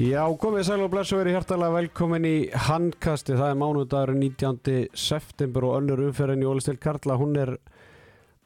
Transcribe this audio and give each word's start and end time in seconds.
Já, 0.00 0.22
komið 0.40 0.62
sæl 0.64 0.82
og 0.86 0.88
blessu 0.88 1.18
verið 1.18 1.34
hjartalega 1.36 1.74
velkomin 1.74 2.24
í 2.24 2.36
handkasti. 2.64 3.34
Það 3.36 3.50
er 3.52 3.58
mánudagur 3.60 4.12
19. 4.16 4.86
september 4.96 5.66
og 5.68 5.74
önnur 5.82 6.00
umferðin 6.06 6.40
í 6.40 6.46
Ólistil 6.48 6.78
Karla. 6.80 7.18
Hún 7.20 7.36
er 7.36 7.50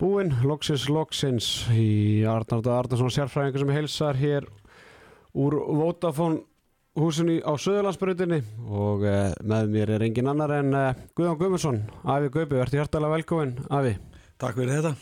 búinn, 0.03 0.33
loksins, 0.43 0.89
loksins 0.91 1.51
í 1.71 2.25
Arnarda 2.27 2.75
Arnarsson 2.81 3.15
sérfræðingur 3.15 3.63
sem 3.63 3.71
heilsar 3.77 4.19
hér 4.19 4.49
úr 5.39 5.55
Vodafone 5.79 6.43
húsinni 6.99 7.39
á 7.47 7.55
Söðurlandsbrutinni 7.55 8.41
og 8.67 9.07
uh, 9.07 9.31
með 9.47 9.71
mér 9.71 9.93
er 9.95 10.07
engin 10.09 10.33
annar 10.33 10.57
en 10.57 10.75
uh, 10.75 10.89
Guðjón 11.15 11.39
Guðmundsson. 11.45 11.79
Afi 12.03 12.33
Guðbi, 12.35 12.59
verður 12.59 12.81
hjartalega 12.81 13.21
velkomin, 13.21 13.55
Afi. 13.71 13.95
Takk 14.35 14.59
fyrir 14.59 14.81
þetta. 14.81 14.97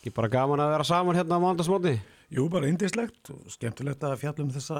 Ekki 0.00 0.14
bara 0.18 0.32
gaman 0.40 0.64
að 0.66 0.74
vera 0.74 0.90
saman 0.90 1.22
hérna 1.22 1.38
á 1.38 1.44
mándagsmóti. 1.46 1.94
Jú, 2.34 2.48
bara 2.50 2.66
indislegt 2.66 3.28
og 3.30 3.44
skemmtilegt 3.52 4.02
að 4.02 4.16
fjalla 4.18 4.42
um 4.42 4.48
þessa 4.50 4.78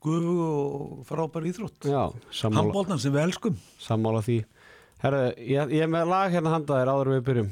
gufu 0.00 0.34
og 0.44 1.02
frábæri 1.08 1.50
íþrótt. 1.52 1.84
Já, 1.84 2.06
sammála, 2.32 2.62
Handbóltan 2.62 3.02
sem 3.02 3.12
við 3.12 3.26
elskum. 3.26 3.58
sammála 3.82 4.22
því. 4.24 4.38
Herðu, 5.04 5.26
ég, 5.36 5.74
ég 5.76 5.84
er 5.84 5.90
með 5.92 6.08
lag 6.08 6.32
hérna 6.32 6.54
handa 6.54 6.78
þér 6.80 6.92
áður 6.94 7.10
en 7.10 7.16
við 7.18 7.26
byrjum. 7.28 7.50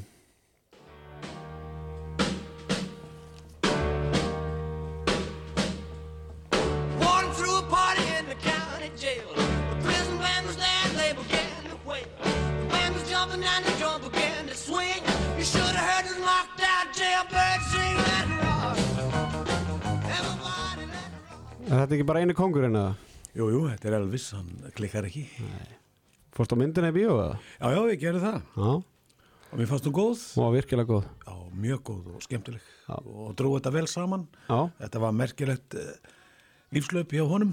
Walking 6.99 7.31
through 7.33 7.59
a 7.59 7.63
it 21.73 21.77
rock. 21.77 21.81
Er 21.81 21.81
þetta 21.87 21.97
ekki 21.97 22.07
bara 22.13 22.21
einu 22.23 22.35
kongurinn 22.37 22.77
eða? 22.79 22.93
Jú, 23.33 23.47
jú, 23.49 23.61
þetta 23.71 23.89
er 23.89 23.97
Elvis, 23.97 24.29
hann 24.37 24.49
klikkar 24.77 25.07
ekki. 25.09 25.25
Fórst 26.33 26.53
á 26.53 26.57
myndina 26.57 26.89
í 26.93 26.95
bíó 26.95 27.15
eða? 27.17 27.37
Já, 27.59 27.67
já, 27.73 27.81
ég 27.93 28.01
gerði 28.01 28.21
það. 28.27 28.41
Já, 28.57 28.73
Og 29.53 29.59
mér 29.59 29.67
fannst 29.69 29.85
þú 29.85 29.91
góð. 29.93 30.21
var 30.41 30.53
virkilega 30.55 30.89
góð. 30.89 31.03
Já, 31.27 31.33
mjög 31.61 31.81
góð 31.85 32.05
og 32.15 32.23
skemmtileg. 32.25 32.61
Já. 32.87 32.95
Og 33.05 33.35
dróði 33.37 33.59
þetta 33.59 33.73
vel 33.75 33.87
saman. 33.91 34.23
Já, 34.49 34.59
Þetta 34.81 35.01
var 35.03 35.11
merkilegt 35.13 35.75
uh, 35.77 35.91
lífslaup 36.73 37.13
hjá 37.13 37.21
honum. 37.29 37.51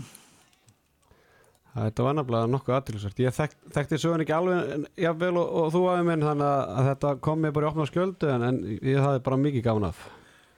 þetta 1.74 2.02
var 2.06 2.16
nefnilega 2.18 2.48
nokkuð 2.50 2.76
aðtilsvært. 2.78 3.20
Ég 3.22 3.34
þek, 3.36 3.52
þekkti 3.76 3.98
sögun 4.02 4.24
ekki 4.24 4.34
alveg 4.34 4.86
jafnvel 5.04 5.36
og, 5.38 5.52
og 5.60 5.68
þú 5.74 5.82
aðeins 5.92 6.08
minn 6.08 6.24
þannig 6.24 6.48
að, 6.48 6.80
þetta 6.88 7.12
kom 7.28 7.44
mér 7.44 7.52
bara 7.54 7.68
í 7.68 7.70
opna 7.70 7.86
skjöldu 7.90 8.32
en, 8.32 8.46
en 8.48 8.58
ég 8.80 8.98
hafði 9.04 9.22
bara 9.28 9.38
mikið 9.44 9.66
gána 9.68 9.92
af. 9.92 10.00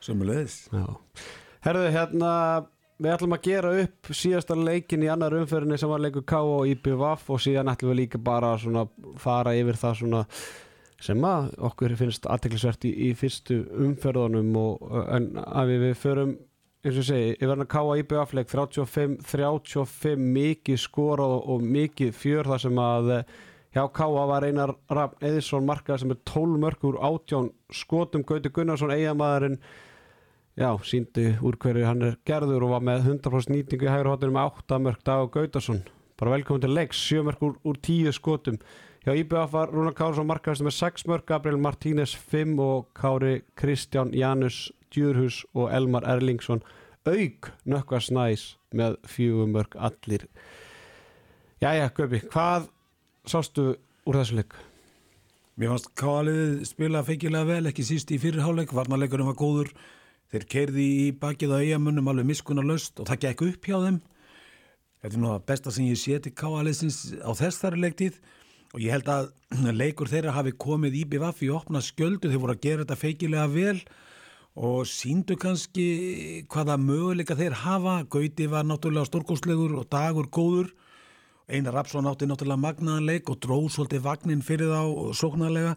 Sömmulegðis. 0.06 0.56
Já. 0.72 0.86
Herðu, 1.66 1.90
hérna, 1.94 2.30
við 3.03 3.14
ætlum 3.17 3.36
að 3.36 3.47
gera 3.47 3.72
upp 3.83 4.12
síðasta 4.14 4.56
leikin 4.58 5.05
í 5.05 5.11
annar 5.12 5.34
umferðinni 5.39 5.78
sem 5.81 5.91
var 5.91 6.03
leikur 6.05 6.27
K 6.28 6.39
og 6.42 6.69
IPVAF 6.70 7.31
og 7.34 7.42
síðan 7.42 7.72
ætlum 7.72 7.92
við 7.92 8.00
líka 8.05 8.20
bara 8.22 8.55
svona 8.61 8.86
fara 9.20 9.56
yfir 9.58 9.81
það 9.81 9.98
svona 10.03 10.22
sem 11.03 11.27
að 11.27 11.50
okkur 11.67 11.97
finnst 11.98 12.28
aðteklisvert 12.30 12.86
í, 12.86 12.92
í 13.08 13.12
fyrstu 13.19 13.62
umferðunum 13.89 14.56
og 14.61 14.97
en 15.17 15.33
að 15.42 15.73
við, 15.73 15.84
við 15.89 16.00
förum 16.05 16.34
eins 16.83 16.98
og 16.98 17.06
segi, 17.06 17.34
ég 17.36 17.47
verðin 17.47 17.64
að 17.67 17.70
káa 17.70 17.97
IPVAF 18.00 18.34
leik 18.34 18.50
35-35 18.50 20.23
mikið 20.34 20.80
skorað 20.83 21.36
og, 21.36 21.42
og 21.55 21.67
mikið 21.77 22.14
fjör 22.19 22.50
þar 22.50 22.62
sem 22.64 22.80
að 22.83 23.11
eh, 23.17 23.36
hjá 23.77 23.84
káa 23.95 24.25
var 24.30 24.47
einar 24.47 24.75
Rafn 24.91 25.28
Eðisson 25.28 25.69
markað 25.69 26.03
sem 26.03 26.14
er 26.14 26.19
12 26.27 26.58
mörgur 26.64 26.98
átján 26.98 27.53
skotum. 27.70 28.25
Gauti 28.27 28.50
Gunnarsson 28.50 28.95
eigamæðurinn 28.95 29.61
Já, 30.52 30.68
síndi 30.85 31.30
úr 31.40 31.57
hverju 31.57 31.86
hann 31.89 32.05
er 32.05 32.17
gerður 32.29 32.67
og 32.67 32.74
var 32.74 32.83
með 32.85 33.07
100% 33.14 33.55
nýtingu 33.55 33.86
í 33.86 33.89
hægur 33.89 34.11
hóttunum 34.13 34.35
með 34.36 34.51
8 34.61 34.79
mörg 34.85 35.05
Dag 35.08 35.23
og 35.24 35.30
Gautason. 35.33 35.79
Bara 36.20 36.35
velkomin 36.35 36.61
til 36.61 36.74
leiks, 36.77 36.98
7 37.08 37.23
mörg 37.24 37.45
úr, 37.46 37.55
úr 37.64 37.79
10 37.80 38.13
skotum. 38.13 38.58
Hjá 39.02 39.17
IBF 39.17 39.55
var 39.55 39.73
Rúnar 39.73 39.96
Kársson 39.96 40.29
markaðist 40.29 40.67
með 40.67 40.77
6 40.77 41.07
mörg, 41.08 41.24
Gabriel 41.27 41.57
Martínez 41.57 42.13
5 42.30 42.52
og 42.61 42.90
Kári 42.95 43.40
Kristján 43.57 44.13
Janus 44.13 44.67
Djurhus 44.92 45.40
og 45.57 45.73
Elmar 45.73 46.05
Erlingsson 46.05 46.61
auk 47.08 47.48
nökkva 47.64 48.02
snæs 48.05 48.45
með 48.77 48.98
4 49.08 49.48
mörg 49.55 49.79
allir. 49.80 50.29
Jæja, 51.64 51.89
Gaupi, 51.96 52.20
hvað 52.29 52.69
sástu 53.24 53.70
úr 54.05 54.20
þessu 54.20 54.36
leik? 54.42 54.55
Mér 55.57 55.73
fannst 55.73 55.90
Káaliðið 55.96 56.63
spila 56.69 57.02
feikilega 57.08 57.48
vel, 57.48 57.73
ekki 57.73 57.89
síst 57.89 58.13
í 58.13 58.20
fyrirháleik. 58.20 58.77
Varnarleikurinn 58.77 59.33
var 59.33 59.40
góður. 59.40 59.73
Þeir 60.33 60.45
kerði 60.48 60.85
í 60.89 61.09
bakið 61.20 61.51
á 61.53 61.59
eigamönnum 61.61 62.07
alveg 62.09 62.31
miskunnar 62.31 62.65
löst 62.65 63.01
og 63.03 63.09
það 63.11 63.25
gekk 63.27 63.43
upp 63.51 63.67
hjá 63.69 63.77
þeim. 63.83 63.98
Þetta 65.03 65.19
er 65.19 65.20
nú 65.20 65.33
að 65.35 65.43
besta 65.51 65.73
sem 65.75 65.89
ég 65.91 65.98
sé 66.01 66.17
til 66.23 66.33
Káaliðsins 66.39 67.01
á 67.20 67.31
þessari 67.37 67.83
leiktið 67.83 68.17
og 68.73 68.81
ég 68.81 68.95
held 68.95 69.11
að 69.13 69.29
leikur 69.83 70.09
þeirra 70.09 70.33
hafi 70.39 70.55
komið 70.57 70.97
í 71.03 71.03
BVF 71.13 71.43
í 71.45 71.51
opna 71.53 71.83
skjöldu. 71.85 72.31
Þeir 72.31 72.41
voru 72.47 72.57
að 72.57 72.63
gera 72.65 72.87
þetta 72.87 72.98
feikilega 73.03 73.51
vel 73.53 73.83
og 74.53 74.87
síndu 74.89 75.37
kannski 75.41 75.87
hvaða 76.53 76.79
möguleika 76.81 77.37
þeir 77.37 77.59
hafa. 77.67 77.99
Gauti 78.09 78.49
var 78.49 78.64
náttúrulega 78.69 79.11
stórkostlegur 79.11 79.77
og 79.83 79.91
dagur 79.93 80.31
góður. 80.33 80.73
Einar 81.53 81.77
Rapsson 81.77 82.09
átti 82.09 82.25
náttúrulega 82.31 82.64
magnaðan 82.64 83.11
leik 83.11 83.29
og 83.29 83.43
dróð 83.45 83.69
svolítið 83.75 84.07
vagnin 84.07 84.47
fyrir 84.47 84.73
þá 84.73 85.13
sóknarlega. 85.19 85.77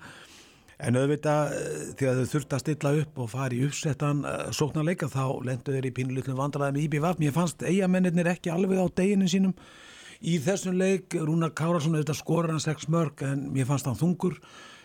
En 0.84 0.98
auðvitað 1.00 1.54
eh, 1.56 1.82
þegar 1.96 2.18
þau 2.20 2.32
þurfti 2.34 2.56
að 2.58 2.64
stilla 2.64 2.94
upp 3.00 3.20
og 3.24 3.32
fara 3.32 3.56
í 3.56 3.64
uppsettan 3.64 4.26
uh, 4.28 4.36
sóknarleika 4.52 5.08
þá 5.12 5.24
lendu 5.48 5.76
þeir 5.76 5.88
í 5.88 5.94
pínlutlum 5.96 6.40
vandræðum 6.40 6.80
í 6.82 6.86
IBVF. 6.90 7.22
Mér 7.22 7.36
fannst 7.36 7.64
eigamennir 7.64 8.32
ekki 8.34 8.52
alveg 8.52 8.84
á 8.84 8.88
deginu 9.00 9.30
sínum 9.32 9.56
í 10.20 10.36
þessum 10.44 10.76
leik. 10.82 11.16
Rúnar 11.16 11.56
Kárasson 11.56 11.96
auðvitað 11.96 12.20
skorur 12.20 12.52
hann 12.52 12.64
6 12.64 12.90
mörg 12.92 13.24
en 13.24 13.48
mér 13.56 13.70
fannst 13.72 13.88
hann 13.88 14.00
þungur. 14.00 14.36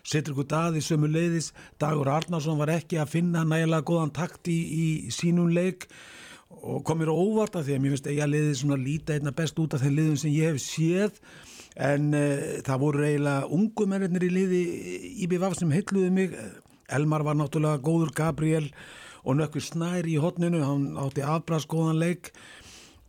Setur 0.06 0.36
ykkur 0.36 0.48
daði 0.54 0.84
sömu 0.84 1.10
leiðis. 1.10 1.50
Dagur 1.82 2.08
Arnarsson 2.14 2.60
var 2.60 2.70
ekki 2.78 3.00
að 3.02 3.16
finna 3.18 3.42
nægilega 3.44 3.86
góðan 3.90 4.14
takt 4.14 4.48
í, 4.48 4.60
í 4.70 4.86
sínum 5.14 5.50
leik 5.52 5.90
og 6.50 6.82
kom 6.86 6.98
mér 7.00 7.10
á 7.10 7.18
óvart 7.18 7.58
að 7.58 7.66
því 7.66 7.74
að 7.74 7.82
mér 7.82 7.92
finnst 7.94 8.08
eiga 8.10 8.30
liðið 8.30 8.56
svona 8.58 8.78
líta 8.80 9.14
einna 9.16 9.32
best 9.34 9.58
út 9.62 9.74
af 9.74 9.82
þeim 9.84 9.96
liðum 9.98 10.18
sem 10.22 10.32
ég 10.34 10.50
hef 10.50 10.62
séð 10.62 11.20
en 11.80 12.08
uh, 12.12 12.62
það 12.66 12.82
voru 12.84 13.04
eiginlega 13.06 13.50
ungu 13.56 13.86
mennir 13.88 14.26
í 14.26 14.32
liði 14.32 14.62
IBVF 15.26 15.58
sem 15.58 15.72
heitluði 15.74 16.10
mig. 16.14 16.34
Elmar 16.90 17.24
var 17.24 17.38
náttúrulega 17.38 17.82
góður 17.84 18.10
Gabriel 18.16 18.66
og 19.22 19.36
nökkur 19.38 19.62
snær 19.64 20.08
í 20.08 20.16
hotninu 20.20 20.62
hann 20.64 20.86
átti 21.00 21.24
afbraskóðan 21.24 22.00
leik 22.00 22.32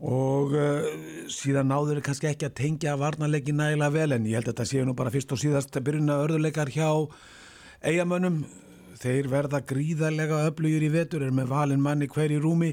og 0.02 0.56
uh, 0.58 0.88
síðan 1.30 1.70
náður 1.70 2.00
þeir 2.00 2.08
kannski 2.08 2.31
ekki 2.31 2.48
að 2.48 2.58
tengja 2.58 2.98
varnarleiki 3.00 3.54
nægilega 3.54 3.94
vel 3.94 4.18
en 4.18 4.26
ég 4.26 4.40
held 4.40 4.50
að 4.50 4.56
þetta 4.56 4.70
séu 4.72 4.88
nú 4.88 4.96
bara 4.98 5.14
fyrst 5.14 5.36
og 5.36 5.42
síðast 5.42 5.78
að 5.78 5.88
byrjuna 5.88 6.20
örðuleikar 6.26 6.74
hjá 6.74 6.90
eigamönnum 7.86 8.42
þeir 9.02 9.30
verða 9.31 9.62
gríðarlega 9.66 10.44
öflugir 10.50 10.86
í 10.86 10.92
vetur 10.94 11.26
er 11.26 11.34
með 11.34 11.52
valin 11.54 11.81
manni 11.81 12.10
hver 12.12 12.34
í 12.34 12.40
rúmi 12.42 12.72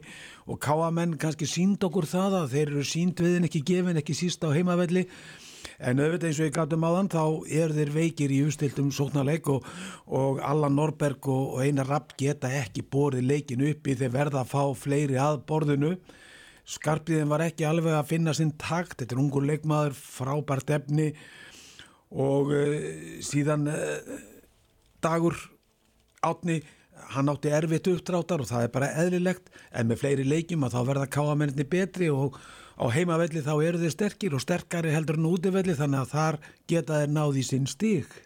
og 0.48 0.60
káamenn 0.64 1.16
kannski 1.20 1.48
sínd 1.48 1.84
okkur 1.84 2.08
það 2.08 2.41
að 2.42 2.56
þeir 2.56 2.72
eru 2.72 2.87
sínd 2.88 3.22
við 3.25 3.38
en 3.38 3.48
ekki 3.48 3.64
gefin 3.70 4.00
ekki 4.00 4.16
síst 4.16 4.44
á 4.44 4.53
heimavelli 4.53 5.06
en 5.78 6.00
auðvitað 6.02 6.28
eins 6.28 6.38
og 6.40 6.48
ég 6.48 6.54
gætum 6.56 6.86
á 6.86 6.90
þann 6.96 7.10
þá 7.12 7.24
er 7.60 7.74
þeir 7.76 7.90
veikir 7.94 8.34
í 8.34 8.38
umstiltum 8.46 8.88
sóknarleik 8.94 9.50
og, 9.52 9.66
og 10.10 10.40
Allan 10.42 10.74
Norberg 10.78 11.28
og, 11.30 11.44
og 11.54 11.60
Einar 11.62 11.90
Rapp 11.90 12.16
geta 12.18 12.50
ekki 12.60 12.82
borið 12.82 13.28
leikin 13.28 13.62
uppi 13.68 13.94
þeir 13.98 14.14
verða 14.14 14.42
að 14.42 14.50
fá 14.54 14.62
fleiri 14.78 15.20
að 15.22 15.42
borðinu. 15.48 15.92
Skarpiðin 16.68 17.30
var 17.30 17.46
ekki 17.46 17.64
alveg 17.64 17.94
að 17.96 18.10
finna 18.10 18.34
sinn 18.36 18.50
takt, 18.60 18.98
þetta 18.98 19.14
er 19.14 19.22
ungur 19.22 19.46
leikmaður 19.48 19.94
frábært 19.96 20.74
efni 20.76 21.12
og 22.12 22.50
uh, 22.52 22.74
síðan 23.24 23.70
uh, 23.70 24.19
dagur 25.04 25.38
átni 26.26 26.58
hann 27.14 27.30
átti 27.32 27.52
erfitt 27.54 27.90
uppdráttar 27.90 28.42
og 28.44 28.48
það 28.50 28.64
er 28.66 28.72
bara 28.74 28.88
eðlilegt 29.02 29.52
en 29.72 29.90
með 29.90 30.02
fleiri 30.02 30.24
leikjum 30.28 30.64
að 30.66 30.74
þá 30.76 30.80
verða 30.90 31.12
káamenninni 31.18 31.68
betri 31.68 32.10
og 32.12 32.38
á 32.78 32.86
heimavelli 32.94 33.42
þá 33.42 33.54
eru 33.56 33.82
þeir 33.82 33.94
sterkir 33.94 34.34
og 34.34 34.42
sterkari 34.44 34.94
heldur 34.94 35.18
en 35.18 35.30
útivelli 35.30 35.76
þannig 35.78 36.04
að 36.04 36.12
þar 36.14 36.40
geta 36.70 37.00
þeir 37.00 37.14
náði 37.14 37.46
sín 37.46 37.66
stík 37.70 38.18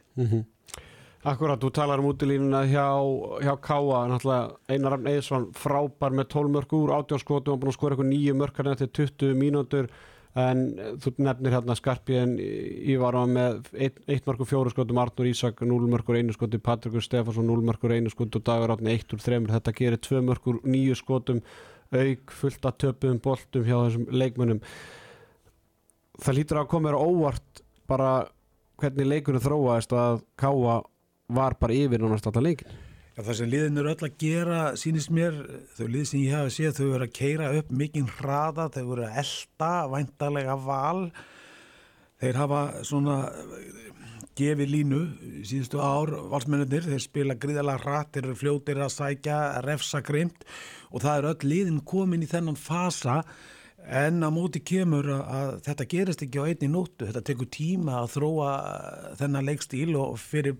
Akkurat, 1.22 1.60
þú 1.62 1.68
talar 1.70 2.00
um 2.02 2.08
útilínuna 2.10 2.64
hjá, 2.66 2.86
hjá 3.46 3.52
Káa, 3.62 4.08
náttúrulega 4.10 4.56
Einar 4.68 4.96
Rafn 4.96 5.06
Eðsson 5.06 5.44
frábær 5.54 6.10
með 6.10 6.32
12 6.34 6.50
mörg 6.50 6.72
úr 6.74 6.94
átjánskotum 6.96 7.54
og 7.54 7.60
búin 7.62 7.70
að 7.70 7.76
skora 7.76 7.94
eitthvað 7.94 8.10
nýju 8.10 8.34
mörg 8.40 8.58
hérna 8.58 8.72
eftir 8.74 8.90
20 8.90 9.38
mínútur 9.38 9.86
en 10.38 10.60
þú 11.02 11.12
nefnir 11.20 11.52
hérna 11.52 11.76
Skarpíðin 11.76 12.38
á 12.40 13.24
með 13.28 13.66
1 13.76 14.24
mörg 14.24 14.40
úr 14.40 14.48
fjóru 14.48 14.72
skotum 14.72 15.00
Arnur 15.02 15.28
Ísak, 15.28 15.60
0 15.60 15.90
mörg 15.92 16.08
úr 16.08 16.20
einu 16.20 16.32
skoti 16.32 16.60
Patrikur 16.62 17.04
Stefansson, 17.04 17.46
0 17.46 17.64
mörg 17.66 17.84
úr 17.84 17.96
einu 17.98 18.12
skoti 18.12 18.40
og 18.40 18.46
Dagur 18.46 18.72
Átni 18.72 18.94
1 18.96 19.12
úr 19.12 19.20
3, 19.20 19.42
þetta 19.52 19.74
gerir 19.76 20.00
2 20.00 20.22
mörg 20.24 20.48
úr 20.48 20.60
nýju 20.64 20.96
skotum 20.96 21.42
auk 21.92 22.32
fullt 22.32 22.64
að 22.64 22.78
töpuðum 22.86 23.20
boltum 23.20 23.66
hjá 23.66 23.76
þessum 23.76 24.06
leikmönnum. 24.08 24.62
Það 26.22 26.38
lítur 26.38 26.62
að 26.62 26.70
koma 26.72 26.88
þér 26.88 27.02
óvart 27.02 27.62
bara 27.90 28.12
hvernig 28.80 29.10
leikunum 29.10 29.44
þróaðist 29.44 29.92
að 29.92 30.24
Káa 30.40 30.80
var 31.32 31.58
bara 31.60 31.76
yfir 31.76 32.00
nánast 32.00 32.26
alltaf 32.28 32.44
leikin 32.44 32.72
Já, 33.12 33.20
það 33.26 33.34
sem 33.36 33.48
liðin 33.52 33.76
eru 33.76 33.90
öll 33.92 34.06
að 34.06 34.14
gera, 34.22 34.58
sýnist 34.80 35.10
mér, 35.12 35.34
þau 35.76 35.84
lið 35.84 36.04
sem 36.08 36.20
ég 36.22 36.32
hafa 36.32 36.52
séð, 36.54 36.78
þau 36.78 36.86
eru 36.86 37.04
að 37.04 37.10
keira 37.18 37.50
upp 37.58 37.72
mikinn 37.76 38.06
hraða, 38.08 38.70
þau 38.72 38.86
eru 38.94 39.04
að 39.04 39.18
elda, 39.20 39.72
væntalega 39.92 40.54
val. 40.64 41.02
Þeir 42.22 42.38
hafa 42.40 42.62
svona 42.88 43.18
eh, 43.28 43.92
gefið 44.40 44.72
línu 44.72 45.02
síðustu 45.44 45.82
ár, 45.84 46.14
valsmennir, 46.32 46.88
þeir 46.88 47.04
spila 47.04 47.36
gríðalega 47.36 47.84
hratt, 47.84 48.14
þeir 48.14 48.30
eru 48.30 48.38
fljótir 48.46 48.80
að 48.80 48.94
sækja, 48.96 49.38
refsa 49.68 50.00
grimt 50.00 50.48
og 50.88 51.04
það 51.04 51.18
eru 51.18 51.32
öll 51.34 51.52
liðin 51.52 51.84
komin 51.84 52.24
í 52.24 52.30
þennan 52.32 52.56
fasa. 52.56 53.20
En 53.82 54.24
að 54.24 54.36
móti 54.38 54.64
kemur 54.64 55.10
að, 55.18 55.22
að 55.36 55.54
þetta 55.68 55.90
gerist 55.92 56.24
ekki 56.24 56.40
á 56.40 56.48
einni 56.48 56.72
nóttu, 56.72 57.04
þetta 57.10 57.26
tekur 57.28 57.52
tíma 57.52 58.00
að 58.00 58.12
þróa 58.14 58.50
þennan 59.20 59.48
leikstíl 59.50 59.96
og 60.00 60.16
fyrir 60.22 60.56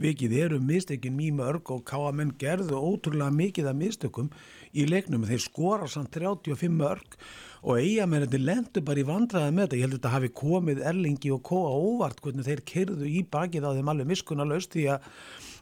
vikið 0.00 0.36
eru 0.44 0.60
mistökin 0.60 1.16
mjög 1.16 1.38
mörg 1.40 1.72
og 1.74 1.82
káamenn 1.88 2.34
gerðu 2.40 2.78
ótrúlega 2.78 3.32
mikið 3.34 3.70
af 3.70 3.76
mistökum 3.78 4.30
í 4.76 4.86
leiknum. 4.88 5.26
Þeir 5.28 5.42
skora 5.44 5.88
samt 5.90 6.14
35 6.16 6.72
mörg 6.72 7.18
og 7.66 7.80
eigamennir 7.80 8.42
lendu 8.42 8.82
bara 8.84 9.02
í 9.02 9.06
vandraði 9.06 9.54
með 9.54 9.66
þetta. 9.66 9.78
Ég 9.78 9.86
held 9.86 9.94
að 9.94 9.98
þetta 9.98 10.14
hafi 10.14 10.32
komið 10.42 10.82
Erlingi 10.92 11.32
og 11.34 11.42
Kóa 11.46 11.72
óvart 11.74 12.20
hvernig 12.22 12.46
þeir 12.46 12.64
kerðu 12.72 13.08
í 13.10 13.22
bakið 13.26 13.66
á 13.66 13.70
þeim 13.76 13.92
alveg 13.92 14.10
miskunna 14.12 14.46
laust 14.46 14.74
því 14.76 14.88
að 14.94 15.08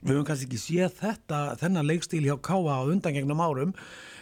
við 0.05 0.13
höfum 0.13 0.27
kannski 0.29 0.51
ekki 0.51 0.61
séð 0.61 0.99
þetta 0.99 1.45
þennan 1.63 1.89
leikstíl 1.89 2.25
hjá 2.27 2.37
Káa 2.45 2.81
á 2.83 2.89
undangegnum 2.91 3.41
árum 3.41 3.73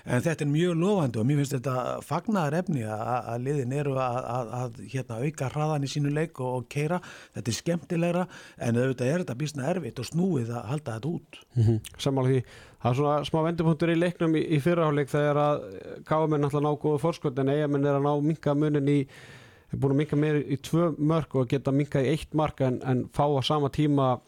en 0.04 0.22
þetta 0.24 0.44
er 0.44 0.50
mjög 0.50 0.78
lofandi 0.80 1.20
og 1.20 1.26
mér 1.28 1.40
finnst 1.40 1.54
þetta 1.56 1.74
fagnaðar 2.06 2.56
efni 2.62 2.84
að, 2.86 3.32
liðin 3.44 3.74
eru 3.76 3.94
að, 4.02 4.80
hérna, 4.92 5.20
auka 5.22 5.50
hraðan 5.52 5.86
í 5.86 5.90
sínu 5.92 6.12
leik 6.14 6.40
og, 6.42 6.62
og 6.62 6.68
keira, 6.72 7.00
þetta 7.36 7.52
er 7.52 7.58
skemmtilegra 7.58 8.24
en 8.58 8.80
auðvitað 8.80 9.12
er 9.12 9.24
þetta 9.24 9.38
bísna 9.42 9.68
erfitt 9.70 10.02
og 10.02 10.08
snúið 10.10 10.54
að 10.54 10.70
halda 10.72 10.96
þetta 10.96 11.12
út 11.12 11.42
mm 11.54 11.62
-hmm. 11.62 11.92
Sammála 11.98 12.32
því, 12.32 12.40
það 12.82 12.90
er 12.90 12.96
svona 12.96 13.28
smá 13.30 13.38
vendupunktur 13.46 13.92
í 13.92 14.00
leiknum 14.00 14.36
í, 14.36 14.42
í 14.56 14.58
fyrraháleik 14.60 15.12
þegar 15.12 15.36
að 15.36 15.62
káamenn 16.08 16.44
alltaf 16.44 16.62
ná 16.62 16.72
góðu 16.74 16.98
fórskot 16.98 17.38
en 17.38 17.48
eigamenn 17.54 17.86
er 17.86 18.00
að 18.00 18.06
ná 18.08 18.12
minka 18.22 18.54
munin 18.54 18.88
í 18.88 19.06
er 19.72 19.78
búin 19.80 19.94
að 19.94 20.00
minka 20.02 20.16
meir 20.16 20.42
í 20.42 20.58
tvö 20.60 20.92
mörg 20.98 21.34
og 21.36 21.48
geta 21.48 21.72
minka 21.72 22.02
í 22.02 22.12
eitt 22.12 22.34
mark 22.34 22.60
en, 22.60 22.80
en 22.84 23.08
fá 23.08 23.24
á 23.24 23.40
sama 23.44 23.70
tíma 23.72 24.20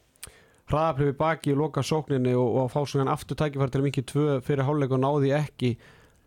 hraðaplifi 0.71 1.17
baki 1.19 1.53
og 1.55 1.61
loka 1.61 1.85
sókninni 1.85 2.33
og, 2.39 2.63
og 2.63 2.73
fá 2.73 2.81
svona 2.89 3.13
aftur 3.15 3.39
tækifæri 3.41 3.75
til 3.75 3.85
mingi 3.85 4.07
tvö 4.09 4.41
fyrir 4.45 4.67
háluleik 4.69 4.95
og 4.97 5.03
náði 5.05 5.35
ekki. 5.37 5.75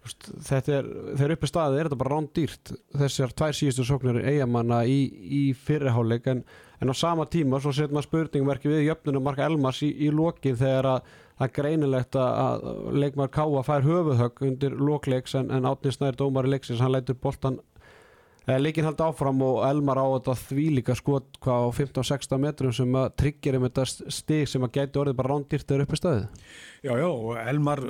Þetta 0.07 0.75
er, 0.78 0.89
þegar 1.19 1.34
uppi 1.36 1.50
staðið 1.50 1.78
er 1.80 1.88
þetta 1.89 2.00
bara 2.00 2.13
rándýrt. 2.16 2.74
Þessar 2.95 3.34
tvær 3.42 3.57
síðustu 3.57 3.88
sóknir 3.88 4.22
eigamanna 4.24 4.84
í, 4.88 5.00
í 5.12 5.44
fyrirháleik 5.68 6.30
en, 6.31 6.44
en 6.80 6.94
á 6.94 6.95
sama 6.95 7.25
tíma 7.28 7.60
svo 7.60 7.74
setur 7.75 7.98
maður 7.98 8.12
spurningverki 8.12 8.72
við 8.72 8.86
jöfnunum 8.88 9.25
Marka 9.28 9.48
Elmars 9.50 9.81
í, 9.84 9.92
í 10.07 10.12
lokin 10.13 10.60
þegar 10.60 10.92
að 10.94 11.10
það 11.38 11.48
er 11.48 11.56
greinilegt 11.57 12.18
að 12.18 12.68
leikmar 12.98 13.33
Káa 13.33 13.63
fær 13.66 13.86
höfuðhögg 13.86 14.45
undir 14.48 14.78
lokleiks 14.80 15.36
en, 15.38 15.51
en 15.54 15.68
Átni 15.69 15.94
Snær 15.94 16.18
dómar 16.18 16.48
í 16.48 16.54
leiksins 16.56 16.81
hann 16.81 16.95
lætur 16.95 17.19
boltan 17.22 17.60
Líkin 18.48 18.86
haldi 18.88 19.04
áfram 19.04 19.42
og 19.44 19.58
Elmar 19.68 20.00
á 20.00 20.08
þetta 20.08 20.34
því 20.40 20.66
líka 20.78 20.94
skot 20.96 21.36
hvað 21.44 21.66
á 21.68 21.70
15-16 21.76 22.40
metrum 22.40 22.72
sem 22.72 22.94
að 22.96 23.08
tryggja 23.20 23.58
um 23.58 23.66
þetta 23.66 23.84
stig 24.16 24.48
sem 24.48 24.64
að 24.64 24.78
gæti 24.78 25.02
orðið 25.02 25.18
bara 25.20 25.34
rándýrt 25.34 25.74
eða 25.76 25.84
uppi 25.84 26.00
staðið. 26.00 26.46
Já, 26.88 26.94
já, 26.96 27.08
og 27.10 27.42
Elmar, 27.42 27.82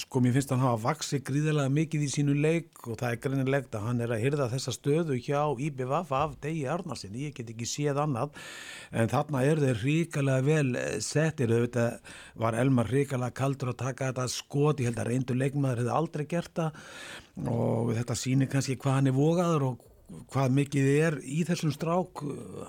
sko, 0.00 0.22
mér 0.24 0.32
finnst 0.38 0.54
að 0.54 0.62
hann 0.62 0.70
hafa 0.70 0.82
vaksið 0.86 1.20
gríðilega 1.28 1.72
mikið 1.76 2.06
í 2.06 2.08
sínu 2.14 2.36
leik 2.46 2.88
og 2.88 2.96
það 3.02 3.10
er 3.10 3.20
greinilegt 3.26 3.76
að 3.76 3.84
hann 3.90 4.00
er 4.06 4.14
að 4.16 4.24
hyrða 4.24 4.46
þessa 4.54 4.74
stöðu 4.78 5.18
hjá 5.20 5.42
IBVF 5.66 6.14
af 6.16 6.38
degi 6.46 6.64
Arnarsin, 6.72 7.20
ég 7.20 7.36
get 7.36 7.52
ekki 7.52 7.68
séð 7.68 8.00
annað, 8.06 8.40
en 8.88 9.12
þarna 9.12 9.44
er 9.50 9.60
þeir 9.66 9.84
ríkalega 9.84 10.46
vel 10.48 10.80
settir, 11.04 11.52
auðvitað 11.52 12.16
var 12.40 12.56
Elmar 12.64 12.88
ríkalega 12.88 13.36
kaldur 13.36 13.74
að 13.74 13.82
taka 13.84 14.08
þetta 14.14 14.26
skot, 14.32 14.80
ég 14.80 14.88
held 14.88 15.04
að 15.04 15.12
reyndu 15.12 15.36
leikmaður 15.36 15.84
hefði 15.84 15.94
aldrei 16.00 16.26
gert 16.32 16.56
það 16.56 16.82
og 17.42 17.90
þetta 17.96 18.16
sýnir 18.18 18.50
kannski 18.50 18.76
hvað 18.78 18.98
hann 18.98 19.10
er 19.10 19.16
vogaður 19.16 19.66
og 19.70 19.90
hvað 20.32 20.58
mikið 20.58 20.90
er 20.92 21.16
í 21.24 21.42
þessum 21.48 21.72
strák. 21.74 22.22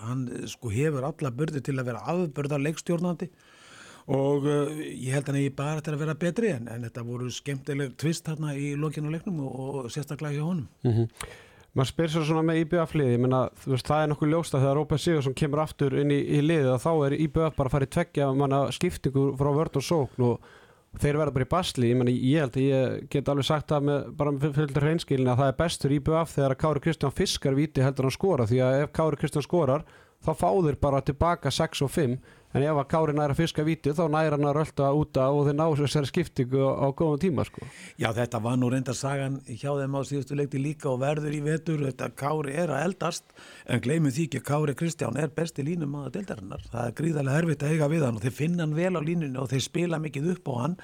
Hann 0.06 0.26
sko 0.50 0.72
hefur 0.74 1.06
alla 1.06 1.34
börði 1.36 1.62
til 1.66 1.78
að 1.78 1.92
vera 1.92 2.06
afbörðar 2.14 2.64
leikstjórnandi. 2.66 3.30
Og 4.16 4.46
uh, 4.46 4.70
ég 4.94 5.16
held 5.16 5.32
hann 5.32 5.40
ekki 5.40 5.56
bara 5.58 5.82
til 5.82 5.96
að 5.96 6.04
vera 6.04 6.18
betri 6.22 6.52
en, 6.54 6.68
en 6.70 6.86
þetta 6.86 7.06
voru 7.08 7.32
skemmtileg 7.34 7.96
tvist 7.98 8.28
hérna 8.30 8.54
í 8.54 8.76
lokinu 8.78 9.10
leiknum 9.14 9.40
og, 9.48 9.56
og 9.58 9.88
sérstaklega 9.94 10.38
hjá 10.38 10.46
honum. 10.46 10.68
Mm 10.86 10.94
-hmm. 10.94 11.32
maður 11.74 11.90
spyr 11.90 12.12
sér 12.14 12.26
svona 12.26 12.44
með 12.46 12.60
IBF 12.62 12.94
liði 12.96 13.18
menna, 13.18 13.50
veist, 13.66 13.88
það 13.88 14.04
er 14.04 14.08
nokkuð 14.08 14.30
ljósta 14.30 14.60
þegar 14.60 14.76
Rópa 14.76 14.98
Sigursson 14.98 15.34
kemur 15.34 15.60
aftur 15.60 15.98
inn 16.00 16.12
í, 16.12 16.22
í 16.38 16.40
liðið 16.42 16.70
og 16.74 16.82
þá 16.86 17.06
er 17.06 17.14
IBF 17.20 17.56
bara 17.58 17.68
að 17.68 17.72
fara 17.72 17.86
í 17.86 17.94
tveggja 17.96 18.34
manna 18.34 18.72
skiptingu 18.72 19.26
frá 19.38 19.50
vörd 19.58 19.76
og 19.76 19.84
sókn 19.84 20.22
og 20.22 20.40
þeir 21.02 21.20
verða 21.20 21.36
bara 21.36 21.46
í 21.46 21.52
basli, 21.52 21.90
ég, 21.92 22.00
meni, 22.00 22.16
ég 22.30 22.46
held 22.46 22.58
að 22.60 22.66
ég 22.66 23.06
get 23.14 23.30
alveg 23.32 23.48
sagt 23.48 23.72
það 23.72 23.88
með 23.90 24.08
bara 24.20 24.34
fylgdur 24.46 24.86
hreinskilin 24.88 25.32
að 25.32 25.42
það 25.42 25.52
er 25.52 25.60
bestur 25.60 25.96
í 25.96 26.00
BF 26.08 26.34
þegar 26.38 26.58
Kári 26.64 26.84
Kristján 26.86 27.16
fiskar 27.16 27.58
viti 27.58 27.84
heldur 27.86 28.08
hann 28.08 28.16
skora 28.16 28.48
því 28.50 28.62
að 28.66 28.80
ef 28.84 28.94
Kári 28.96 29.20
Kristján 29.22 29.46
skorar 29.46 29.86
þá 30.26 30.32
fáður 30.40 30.80
bara 30.82 31.04
tilbaka 31.06 31.54
6 31.54 31.84
og 31.86 31.94
5 31.94 32.18
en 32.56 32.64
ef 32.64 32.78
að 32.80 32.88
Kári 32.94 33.16
næra 33.18 33.36
fiska 33.36 33.66
viti 33.68 33.92
þá 33.92 34.06
næra 34.08 34.38
hann 34.38 34.48
að 34.48 34.56
rölda 34.60 34.92
úta 34.96 35.26
og 35.34 35.50
þeir 35.50 35.58
ná 35.60 35.66
þessari 35.76 36.10
skiptingu 36.10 36.62
á, 36.64 36.72
á 36.72 36.88
góðum 36.96 37.20
tíma 37.20 37.46
sko. 37.48 37.68
Já 38.00 38.10
þetta 38.16 38.40
var 38.46 38.56
nú 38.62 38.70
reynda 38.72 38.96
sagan 38.96 39.42
hjá 39.50 39.74
þeim 39.76 39.98
á 40.00 40.02
síðustu 40.08 40.40
leikti 40.40 40.62
líka 40.64 40.88
og 40.94 41.02
verður 41.04 41.36
í 41.36 41.42
vetur. 41.44 41.84
Þetta 41.84 42.10
Kári 42.16 42.56
er 42.56 42.72
að 42.72 42.88
eldast 42.88 43.36
en 43.68 43.84
gleymið 43.84 44.16
því 44.16 44.28
ekki 44.30 44.42
að 44.42 44.48
Kári 44.50 44.78
Kristján 44.80 45.20
er 45.20 45.34
besti 45.36 45.68
línum 45.68 46.00
að 46.00 46.14
deildarinnar, 46.16 46.66
það 46.72 46.90
er 46.90 46.98
gríðarlega 47.02 47.44
erfitt 47.44 47.66
að 47.68 47.76
eiga 47.76 47.92
við 47.92 48.08
hann 48.08 48.20
og 48.20 48.26
þeir 48.26 48.38
finna 48.40 48.64
hann 48.64 48.78
vel 48.80 48.94
á 48.96 49.02
línunni 49.04 49.42
og 49.42 49.52
þeir 49.52 49.66
spila 49.68 50.02
mikið 50.02 50.32
upp 50.36 50.52
á 50.52 50.54
hann. 50.64 50.78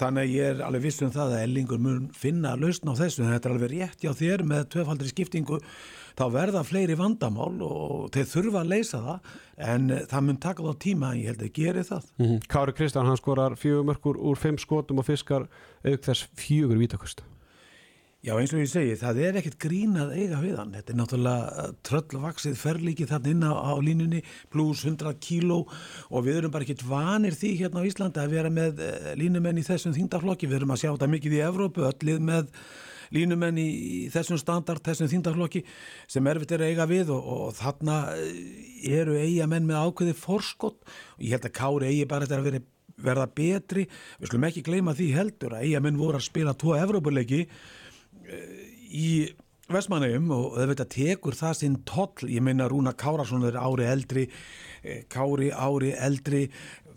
Þannig 0.00 0.22
að 0.22 0.34
ég 0.36 0.52
er 0.54 0.62
alveg 0.64 0.86
viss 0.86 1.02
um 1.04 1.10
það 1.12 1.34
að 1.34 1.42
Ellingur 1.44 1.80
mun 1.82 2.04
finna 2.16 2.54
lausn 2.56 2.88
á 2.88 2.94
þessu. 2.96 3.26
Þetta 3.26 3.50
er 3.50 3.56
alveg 3.56 3.72
rétt 3.74 4.04
hjá 4.04 4.14
þér 4.16 4.46
með 4.48 4.68
tvefaldri 4.76 5.10
skiptingu 5.10 5.58
þá 6.20 6.26
verða 6.34 6.64
fleiri 6.68 6.98
vandamál 7.00 7.56
og 7.64 8.10
þeir 8.14 8.28
þurfa 8.34 8.62
að 8.62 8.72
leysa 8.74 9.02
það 9.06 9.34
en 9.70 9.90
það 10.12 10.26
mun 10.28 10.40
taka 10.44 10.68
þá 10.68 10.84
tíma 10.84 11.10
en 11.14 11.20
ég 11.22 11.32
held 11.32 11.44
að 11.46 11.52
gera 11.56 11.88
það. 11.90 12.06
Mm 12.18 12.26
-hmm. 12.26 12.46
Kári 12.52 12.76
Kristján 12.76 13.08
hann 13.08 13.20
skorar 13.20 13.56
fjögur 13.56 13.88
mörgur 13.88 14.20
úr 14.20 14.36
fimm 14.36 14.58
skotum 14.58 14.98
og 14.98 15.08
fiskar 15.08 15.48
auk 15.84 16.00
þess 16.04 16.28
fjögur 16.36 16.78
vítakust 16.78 17.24
Já 18.20 18.34
eins 18.36 18.50
og 18.52 18.60
ég 18.60 18.68
segi, 18.68 18.96
það 19.00 19.18
er 19.24 19.36
ekkert 19.40 19.54
grínað 19.62 20.10
eiga 20.12 20.38
við 20.42 20.58
hann, 20.60 20.74
þetta 20.76 20.92
er 20.92 20.96
náttúrulega 20.98 21.62
tröllvaksið 21.88 22.58
ferlíkið 22.60 23.08
þarna 23.14 23.30
inn 23.32 23.46
á, 23.48 23.52
á 23.56 23.72
línunni 23.80 24.20
pluss 24.52 24.82
100 24.84 25.14
kíló 25.24 25.62
og 25.64 26.26
við 26.26 26.42
erum 26.42 26.52
bara 26.52 26.66
ekkert 26.66 26.84
vanir 26.84 27.32
því 27.32 27.54
hérna 27.62 27.80
á 27.80 27.88
Íslanda 27.88 28.26
að 28.26 28.34
vera 28.36 28.50
með 28.52 28.82
eh, 28.84 29.14
línumenn 29.16 29.62
í 29.62 29.64
þessum 29.64 29.96
þingdaflokki, 29.96 30.50
við 30.50 30.58
erum 30.58 30.74
að 30.76 30.82
sjá 30.82 30.90
þetta 30.90 31.08
mikið 31.14 31.38
í 31.38 31.42
Evrópu, 31.46 31.88
með 32.20 32.52
línumenn 33.14 33.60
í, 33.60 33.68
í 33.68 34.00
þessum 34.12 34.40
standard, 34.40 34.82
þessum 34.86 35.10
þingdaflokki 35.12 35.64
sem 36.10 36.26
erfitt 36.30 36.54
er 36.56 36.64
að 36.64 36.74
eiga 36.74 36.88
við 36.90 37.14
og, 37.14 37.30
og 37.34 37.54
þarna 37.58 38.00
eh, 38.16 39.00
eru 39.00 39.18
eiga 39.18 39.48
menn 39.50 39.68
með 39.68 39.82
ákveði 39.86 40.16
forskott 40.18 40.80
og 40.84 41.24
ég 41.24 41.36
held 41.36 41.50
að 41.50 41.56
Kári 41.60 41.90
eigi 41.90 42.08
bara 42.10 42.28
þetta 42.28 42.42
að 42.42 42.50
vera 42.50 42.66
verða 43.00 43.30
betri, 43.32 43.86
við 44.20 44.28
slum 44.28 44.42
ekki 44.44 44.62
gleyma 44.66 44.92
því 44.92 45.06
heldur 45.14 45.54
að 45.56 45.62
eiga 45.64 45.78
menn 45.80 45.96
voru 45.96 46.18
að 46.18 46.26
spila 46.26 46.52
tvo 46.58 46.74
Evrópuleiki 46.76 47.46
í 48.92 49.06
Vestmannaugum 49.70 50.32
og 50.34 50.56
þetta 50.58 50.86
tekur 50.90 51.36
það 51.38 51.58
sinn 51.60 51.76
toll, 51.86 52.26
ég 52.26 52.42
meina 52.42 52.66
Rúna 52.70 52.92
Kárasson 52.98 53.46
er 53.46 53.58
ári 53.60 53.86
eldri, 53.86 54.26
eh, 54.82 55.04
Kári 55.08 55.50
ári 55.50 55.92
eldri, 55.94 56.48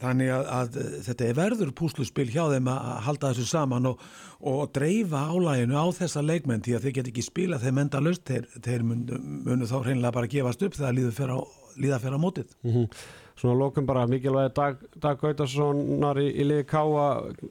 þannig 0.04 0.34
að, 0.36 0.52
að 0.60 0.78
þetta 1.08 1.28
er 1.30 1.40
verður 1.40 1.74
púsluspil 1.80 2.28
hjá 2.30 2.44
þeim 2.52 2.70
að 2.74 2.92
halda 3.08 3.34
þessu 3.34 3.48
saman 3.50 3.90
og, 3.94 4.06
og 4.54 4.64
dreifa 4.76 5.26
álæginu 5.32 5.80
á 5.80 5.88
þessa 5.96 6.24
leikmenn 6.26 6.64
því 6.66 6.78
að 6.78 6.88
þeir 6.88 6.96
get 7.00 7.12
ekki 7.14 7.26
spila 7.26 7.62
þeim 7.64 7.84
enda 7.86 8.04
löst, 8.04 8.28
þeir, 8.30 8.48
þeir 8.60 8.88
munu, 8.92 9.20
munu 9.50 9.70
þá 9.70 9.78
hreinlega 9.82 10.16
bara 10.20 10.32
gefast 10.36 10.64
upp 10.68 10.78
þegar 10.78 10.98
líða 11.00 12.00
fyrir 12.00 12.16
á, 12.16 12.20
á 12.20 12.24
mótið. 12.24 12.56
Mm 12.64 12.78
-hmm 12.78 13.04
svona 13.36 13.60
lókum 13.60 13.86
bara 13.86 14.08
mikilvægi 14.08 14.54
Dag, 14.56 14.78
Dag 15.02 15.18
Gautarssonar 15.22 16.20
í, 16.22 16.28
í 16.38 16.46
liði 16.46 16.66
Káa 16.70 17.08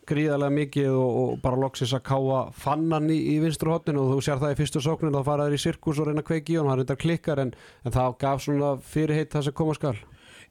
gríðarlega 0.09 0.55
mikið 0.55 0.95
og, 0.95 1.19
og 1.23 1.43
bara 1.43 1.59
loksis 1.61 1.95
að 1.97 2.05
Káa 2.11 2.43
fannan 2.55 3.11
í, 3.11 3.19
í 3.35 3.39
vinstru 3.43 3.75
hotinu 3.75 4.05
og 4.05 4.15
þú 4.15 4.25
sér 4.25 4.43
það 4.43 4.55
í 4.55 4.59
fyrstu 4.63 4.83
sóknin 4.85 5.17
þá 5.17 5.23
faraður 5.27 5.59
í 5.59 5.63
sirkus 5.63 6.01
og 6.01 6.09
reyna 6.09 6.23
að 6.23 6.31
kveiki 6.31 6.59
og 6.61 6.71
hann 6.71 6.83
reyndar 6.83 7.01
klikkar 7.03 7.43
en, 7.43 7.55
en 7.83 7.97
það 7.97 8.19
gaf 8.23 8.45
svona 8.47 8.75
fyrirheit 8.95 9.35
það 9.35 9.49
sem 9.49 9.59
koma 9.59 9.77
skal 9.79 9.97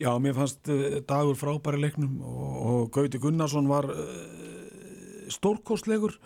Já, 0.01 0.12
mér 0.17 0.34
fannst 0.34 0.70
uh, 0.74 1.00
Dagur 1.05 1.38
frábæri 1.38 1.84
leiknum 1.84 2.20
og, 2.25 2.53
og 2.72 2.91
Gauti 2.96 3.22
Gunnarsson 3.22 3.70
var 3.70 3.86
uh, 3.93 3.98
stórkostlegur. 5.29 6.17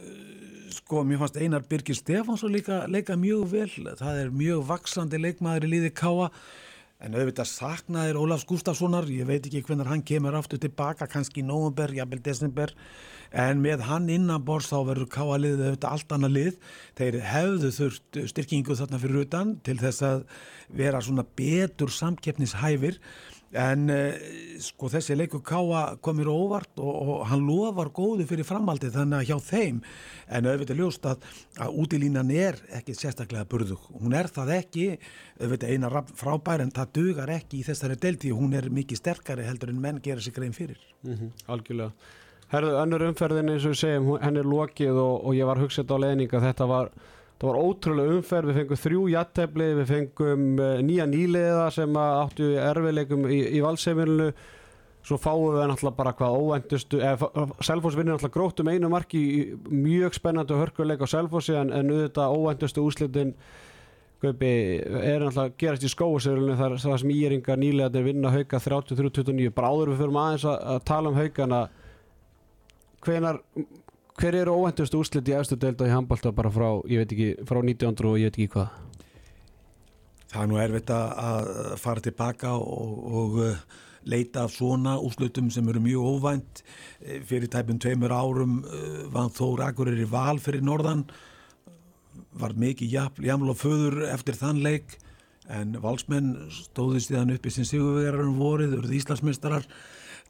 Uh, 0.00 0.68
sko, 0.72 1.04
mér 1.04 1.20
fannst 1.20 1.36
Einar 1.36 1.66
Birgir 1.68 1.98
Stefansson 1.98 2.54
líka 2.54 2.84
leika 2.88 3.18
mjög 3.20 3.48
vel, 3.52 3.72
það 4.00 4.22
er 4.22 4.32
mjög 4.34 4.64
vaksandi 4.72 5.20
leikmaður 5.20 5.68
í 5.68 5.74
liði 5.76 5.92
Káa 5.94 6.30
En 7.04 7.12
auðvitað 7.18 7.50
saknaðir 7.50 8.16
Ólafs 8.16 8.46
Gustafssonar, 8.48 9.08
ég 9.12 9.26
veit 9.28 9.44
ekki 9.44 9.60
hvernig 9.66 9.88
hann 9.90 10.04
kemur 10.06 10.36
aftur 10.38 10.60
tilbaka, 10.62 11.08
kannski 11.10 11.42
í 11.42 11.44
nógumber, 11.44 11.92
jafnvel 11.92 12.22
desember, 12.24 12.72
en 13.34 13.60
með 13.64 13.84
hann 13.88 14.08
innanbors 14.12 14.70
þá 14.70 14.78
verður 14.92 15.10
káaliðið 15.10 15.66
auðvitað 15.66 15.90
allt 15.90 16.16
annað 16.16 16.34
lið. 16.38 16.58
Þeir 16.98 17.20
hefðu 17.32 17.74
þurft 17.78 18.24
styrkingu 18.30 18.78
þarna 18.78 19.00
fyrir 19.02 19.22
utan 19.26 19.54
til 19.66 19.78
þess 19.82 20.06
að 20.06 20.26
vera 20.74 21.02
svona 21.02 21.26
betur 21.36 21.90
samkeppnishæfir. 21.94 23.00
En 23.54 23.86
uh, 23.90 24.14
sko 24.62 24.88
þessi 24.90 25.14
leikur 25.14 25.42
Káa 25.46 25.82
komir 26.02 26.26
óvart 26.26 26.80
og, 26.82 26.94
og 26.94 27.20
hann 27.30 27.44
lofar 27.46 27.92
góðu 27.94 28.26
fyrir 28.26 28.46
framhaldið 28.46 28.96
þannig 28.96 29.20
að 29.20 29.28
hjá 29.28 29.50
þeim. 29.50 29.78
En 30.26 30.48
auðvitað 30.50 30.82
ljóst 30.82 31.06
að, 31.06 31.28
að 31.62 31.78
útilínan 31.84 32.32
er 32.34 32.58
ekki 32.74 32.96
sérstaklega 32.98 33.46
burðug. 33.50 33.86
Hún 34.02 34.16
er 34.18 34.30
það 34.34 34.56
ekki, 34.56 34.88
auðvitað 35.38 35.70
eina 35.74 36.02
frábær 36.18 36.66
en 36.66 36.74
það 36.74 36.92
dugar 36.98 37.34
ekki 37.36 37.60
í 37.60 37.68
þessari 37.68 37.98
delti 38.02 38.34
hún 38.34 38.58
er 38.58 38.70
mikið 38.74 39.02
sterkari 39.04 39.46
heldur 39.46 39.70
en 39.70 39.80
menn 39.86 40.02
gera 40.02 40.22
sig 40.22 40.34
grein 40.34 40.54
fyrir. 40.54 40.82
Mhm, 41.06 41.30
algjörlega 41.46 41.94
Herðu, 42.54 42.74
önnur 42.78 43.02
umferðin 43.08 43.50
eins 43.50 43.64
og 43.66 43.72
við 43.72 43.80
segjum 43.80 44.10
henni 44.22 44.38
er 44.38 44.46
lokið 44.46 44.98
og, 45.02 45.14
og 45.26 45.34
ég 45.34 45.48
var 45.48 45.58
hugsað 45.58 45.90
á 45.90 45.96
leðninga 46.04 46.42
þetta 46.44 46.68
var, 46.70 46.90
var 47.42 47.58
ótrúlega 47.58 48.14
umferð. 48.14 48.52
Við 48.52 48.60
fengum 48.60 48.80
þrjú 48.84 49.06
jattefli, 49.10 49.70
við 49.80 49.88
fengum 49.90 50.44
uh, 50.62 50.74
nýja 50.86 51.08
nýliða 51.10 51.64
sem 51.74 51.98
áttu 51.98 52.52
erfiðleikum 52.62 53.26
í, 53.26 53.40
í 53.58 53.64
valseimilinu. 53.64 54.30
Svo 55.04 55.18
fáum 55.20 55.50
við 55.52 55.66
náttúrulega 55.68 55.98
bara 55.98 56.14
hvað 56.16 56.38
óvæntustu 56.40 57.02
eða 57.04 57.48
Selfoss 57.60 57.98
vinnir 57.98 58.14
náttúrulega 58.14 58.36
grótt 58.38 58.62
um 58.62 58.70
einu 58.72 58.88
marki 58.88 59.20
í 59.20 59.40
mjög 59.68 60.16
spennandi 60.16 60.54
og 60.54 60.62
hörkuleik 60.62 61.04
á 61.04 61.08
Selfossi 61.10 61.58
en, 61.58 61.74
en 61.76 61.90
auðvitað 61.92 62.36
óvæntustu 62.38 62.86
úslitin 62.86 63.34
er 64.24 65.20
náttúrulega 65.20 65.52
gerast 65.60 65.84
í 65.84 65.90
skóasöðurinu 65.92 66.56
þar, 66.56 66.78
sem 66.80 67.12
íringar 67.12 67.60
nýlega 67.60 68.00
vinna 68.06 68.32
hauka 68.32 68.62
33-29 68.64 69.52
bara 69.52 69.74
áður 69.74 69.92
við 69.92 70.00
fyrir 70.00 70.20
aðeins 70.22 70.46
að, 70.48 70.56
að 70.72 70.80
tala 70.88 71.12
um 71.12 71.20
haukana 71.20 71.60
hvenar 73.04 73.40
hver 74.18 74.36
eru 74.38 74.54
óvæntustu 74.60 75.00
úrslit 75.02 75.28
í 75.28 75.34
efstu 75.34 75.58
deilda 75.58 75.88
í 75.88 75.92
handbólta 75.92 76.32
bara 76.34 76.52
frá, 76.54 76.68
ég 76.90 77.02
veit 77.02 77.14
ekki, 77.14 77.30
frá 77.48 77.60
1900 77.60 78.10
og 78.10 78.20
ég 78.20 78.30
veit 78.30 78.38
ekki 78.38 78.52
hvað? 78.54 78.80
Það 80.34 80.42
er 80.42 80.50
nú 80.50 80.60
erfitt 80.62 80.92
að 80.94 81.50
fara 81.82 82.02
tilbaka 82.02 82.52
og, 82.58 82.94
og 83.20 83.36
uh, 83.42 83.58
leita 84.10 84.44
af 84.44 84.54
svona 84.54 84.96
úslutum 85.02 85.50
sem 85.50 85.68
eru 85.70 85.82
mjög 85.82 86.08
óvænt. 86.14 86.62
Eh, 87.00 87.20
Fyrir 87.26 87.50
tæpum 87.50 87.78
tveimur 87.78 88.14
árum 88.14 88.58
uh, 88.64 89.04
vann 89.14 89.30
Þór 89.34 89.68
Akureyri 89.68 90.06
í 90.06 90.10
val 90.10 90.40
fyrir 90.42 90.64
norðan, 90.66 91.06
var 92.34 92.54
mikið 92.58 92.98
jaml 93.22 93.50
og 93.50 93.60
föður 93.60 94.04
eftir 94.10 94.38
þann 94.38 94.62
leik. 94.62 94.98
En 95.50 95.76
valsmenn 95.82 96.48
stóðu 96.54 97.02
síðan 97.04 97.34
uppi 97.34 97.52
sem 97.52 97.66
sigurvegarum 97.68 98.38
vorið, 98.38 98.78
urðu 98.78 98.96
Íslandsmeistarar 98.98 99.66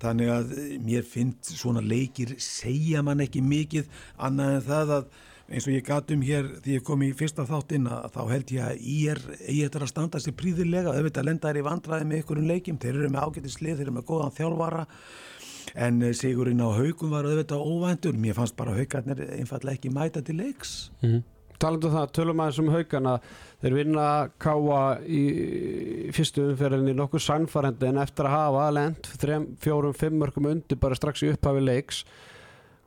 þannig 0.05 0.33
að 0.35 0.57
eh, 0.57 0.73
mér 0.85 1.07
finnst 1.09 1.55
svona 1.59 1.83
leikir 1.85 2.37
segja 2.43 3.03
mann 3.05 3.23
ekki 3.25 3.43
mikið 3.45 3.89
annað 4.17 4.59
en 4.59 4.67
það 4.69 4.99
að 4.99 5.15
eins 5.45 5.67
og 5.69 5.75
ég 5.75 5.85
gat 5.85 6.13
um 6.15 6.23
hér 6.25 6.49
því 6.65 6.79
ég 6.79 6.85
kom 6.87 7.03
í 7.05 7.11
fyrsta 7.17 7.45
þáttinn 7.49 7.89
að 7.91 8.07
þá 8.15 8.21
held 8.31 8.55
ég 8.55 8.65
að 8.65 8.87
ég 8.89 9.13
er 9.13 9.21
eigi 9.43 9.61
eftir 9.67 9.85
að 9.85 9.93
standa 9.93 10.23
sér 10.23 10.37
príðilega 10.41 10.95
auðvitað 10.95 11.29
lenda 11.29 11.51
er 11.51 11.61
í 11.61 11.67
vandræði 11.67 12.09
með 12.09 12.23
ykkurum 12.23 12.49
leikjum. 12.49 12.81
Þeir 12.81 12.95
eru 12.95 13.13
með 13.13 13.29
ágættislið, 13.29 13.77
þeir 13.77 13.87
eru 13.87 13.97
með 13.99 14.09
góðan 14.09 14.35
þjálfara. 14.39 14.87
En 15.85 16.01
eh, 16.03 16.17
sigurinn 16.17 16.65
á 16.65 16.69
haugum 16.79 17.13
var 17.13 17.29
auðvitað 17.29 17.69
óvæntur, 17.69 18.19
mér 18.21 18.37
fannst 18.39 18.57
bara 18.57 18.77
haugarnir 18.77 19.21
einfallega 19.37 19.81
ekki 19.81 19.93
mæta 19.93 20.25
til 20.25 20.39
leiks. 20.41 20.75
Talandu 21.61 21.91
það, 21.93 22.11
tölum 22.17 22.41
aðeins 22.43 22.61
um 22.61 22.73
haugana 22.73 23.19
þeir 23.65 23.79
vinna 23.79 24.11
káa 24.37 24.83
í 25.09 25.25
fyrstu 26.13 26.51
umferðinni 26.51 26.93
nokkuð 26.99 27.25
sannfærandi 27.25 27.89
en 27.89 28.05
eftir 28.05 28.29
að 28.29 28.37
hafa 28.37 28.69
lent 28.77 29.11
fjórum, 29.65 29.97
fimm 29.97 30.21
mörgum 30.21 30.53
undir 30.53 30.79
bara 30.81 30.99
strax 30.99 31.25
í 31.25 31.33
upphafi 31.33 31.65
leiks 31.65 32.05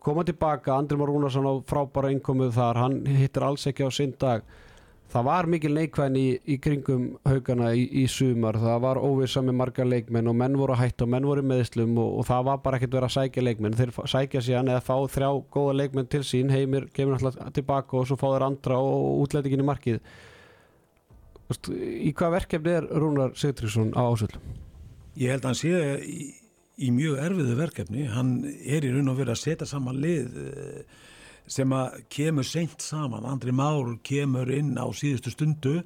koma 0.07 0.23
tilbaka, 0.23 0.75
Andri 0.77 0.97
Már 0.97 1.09
Rúnarsson 1.11 1.49
á 1.49 1.53
frábæra 1.67 2.13
innkomið 2.13 2.53
þar, 2.55 2.77
hann 2.79 3.01
hittir 3.11 3.43
alls 3.43 3.67
ekki 3.67 3.83
á 3.83 3.91
sinn 3.91 4.13
dag. 4.15 4.45
Það 5.11 5.25
var 5.27 5.47
mikil 5.51 5.71
neikvæðin 5.75 6.15
í, 6.19 6.27
í 6.47 6.55
kringum 6.63 7.03
haugana 7.27 7.73
í, 7.75 7.83
í 8.01 8.05
sumar, 8.11 8.55
það 8.59 8.81
var 8.83 8.99
óvisa 8.99 9.43
með 9.43 9.57
marga 9.59 9.85
leikmenn 9.87 10.27
og 10.31 10.35
menn 10.39 10.55
voru 10.59 10.75
að 10.75 10.81
hætta 10.81 11.05
og 11.05 11.11
menn 11.11 11.27
voru 11.27 11.43
í 11.43 11.47
meðslum 11.47 11.99
og, 12.03 12.09
og 12.21 12.27
það 12.27 12.47
var 12.47 12.63
bara 12.63 12.79
ekkert 12.79 12.95
verið 12.97 13.07
að 13.09 13.15
sækja 13.17 13.45
leikmenn. 13.47 13.77
Þeir 13.79 13.93
sækja 14.13 14.43
síðan 14.47 14.71
eða 14.71 14.83
fá 14.83 14.95
þrjá 15.15 15.29
góða 15.55 15.77
leikmenn 15.81 16.09
til 16.11 16.23
sín, 16.27 16.51
heimir 16.55 16.89
kemur 16.95 17.19
alltaf 17.19 17.53
tilbaka 17.55 17.99
og 17.99 18.07
svo 18.07 18.19
fá 18.19 18.27
þeir 18.29 18.47
andra 18.47 18.79
og 18.83 19.23
útlætingin 19.25 19.63
í 19.63 19.69
markið 19.71 20.01
Vist, 21.47 21.69
í 21.71 22.11
hvað 22.17 22.33
verkefni 22.41 22.73
er 22.75 22.87
Rúnar 22.91 23.35
Sigtríksson 23.39 23.93
á 23.95 24.03
ásöld? 24.03 24.35
Ég 25.17 25.31
held 25.31 25.45
að 25.45 25.49
hann 25.49 25.59
sé 25.59 25.83
í, 26.03 26.17
í 26.83 26.89
mjög 26.93 27.21
erfiðu 27.23 27.55
verkefni, 27.57 28.07
hann 28.11 28.33
er 28.45 28.85
í 28.85 28.91
raun 28.91 29.13
og 29.13 29.21
verið 29.21 29.33
að 29.33 29.43
setja 29.45 29.69
saman 29.69 30.01
lið 30.03 30.35
eh, 30.43 30.81
sem 31.47 31.71
að 31.73 32.01
kemur 32.11 32.45
seint 32.45 32.83
saman, 32.83 33.25
Andri 33.25 33.55
Már 33.55 33.95
kemur 34.05 34.51
inn 34.51 34.75
á 34.75 34.85
síðustu 34.91 35.31
stundu, 35.31 35.77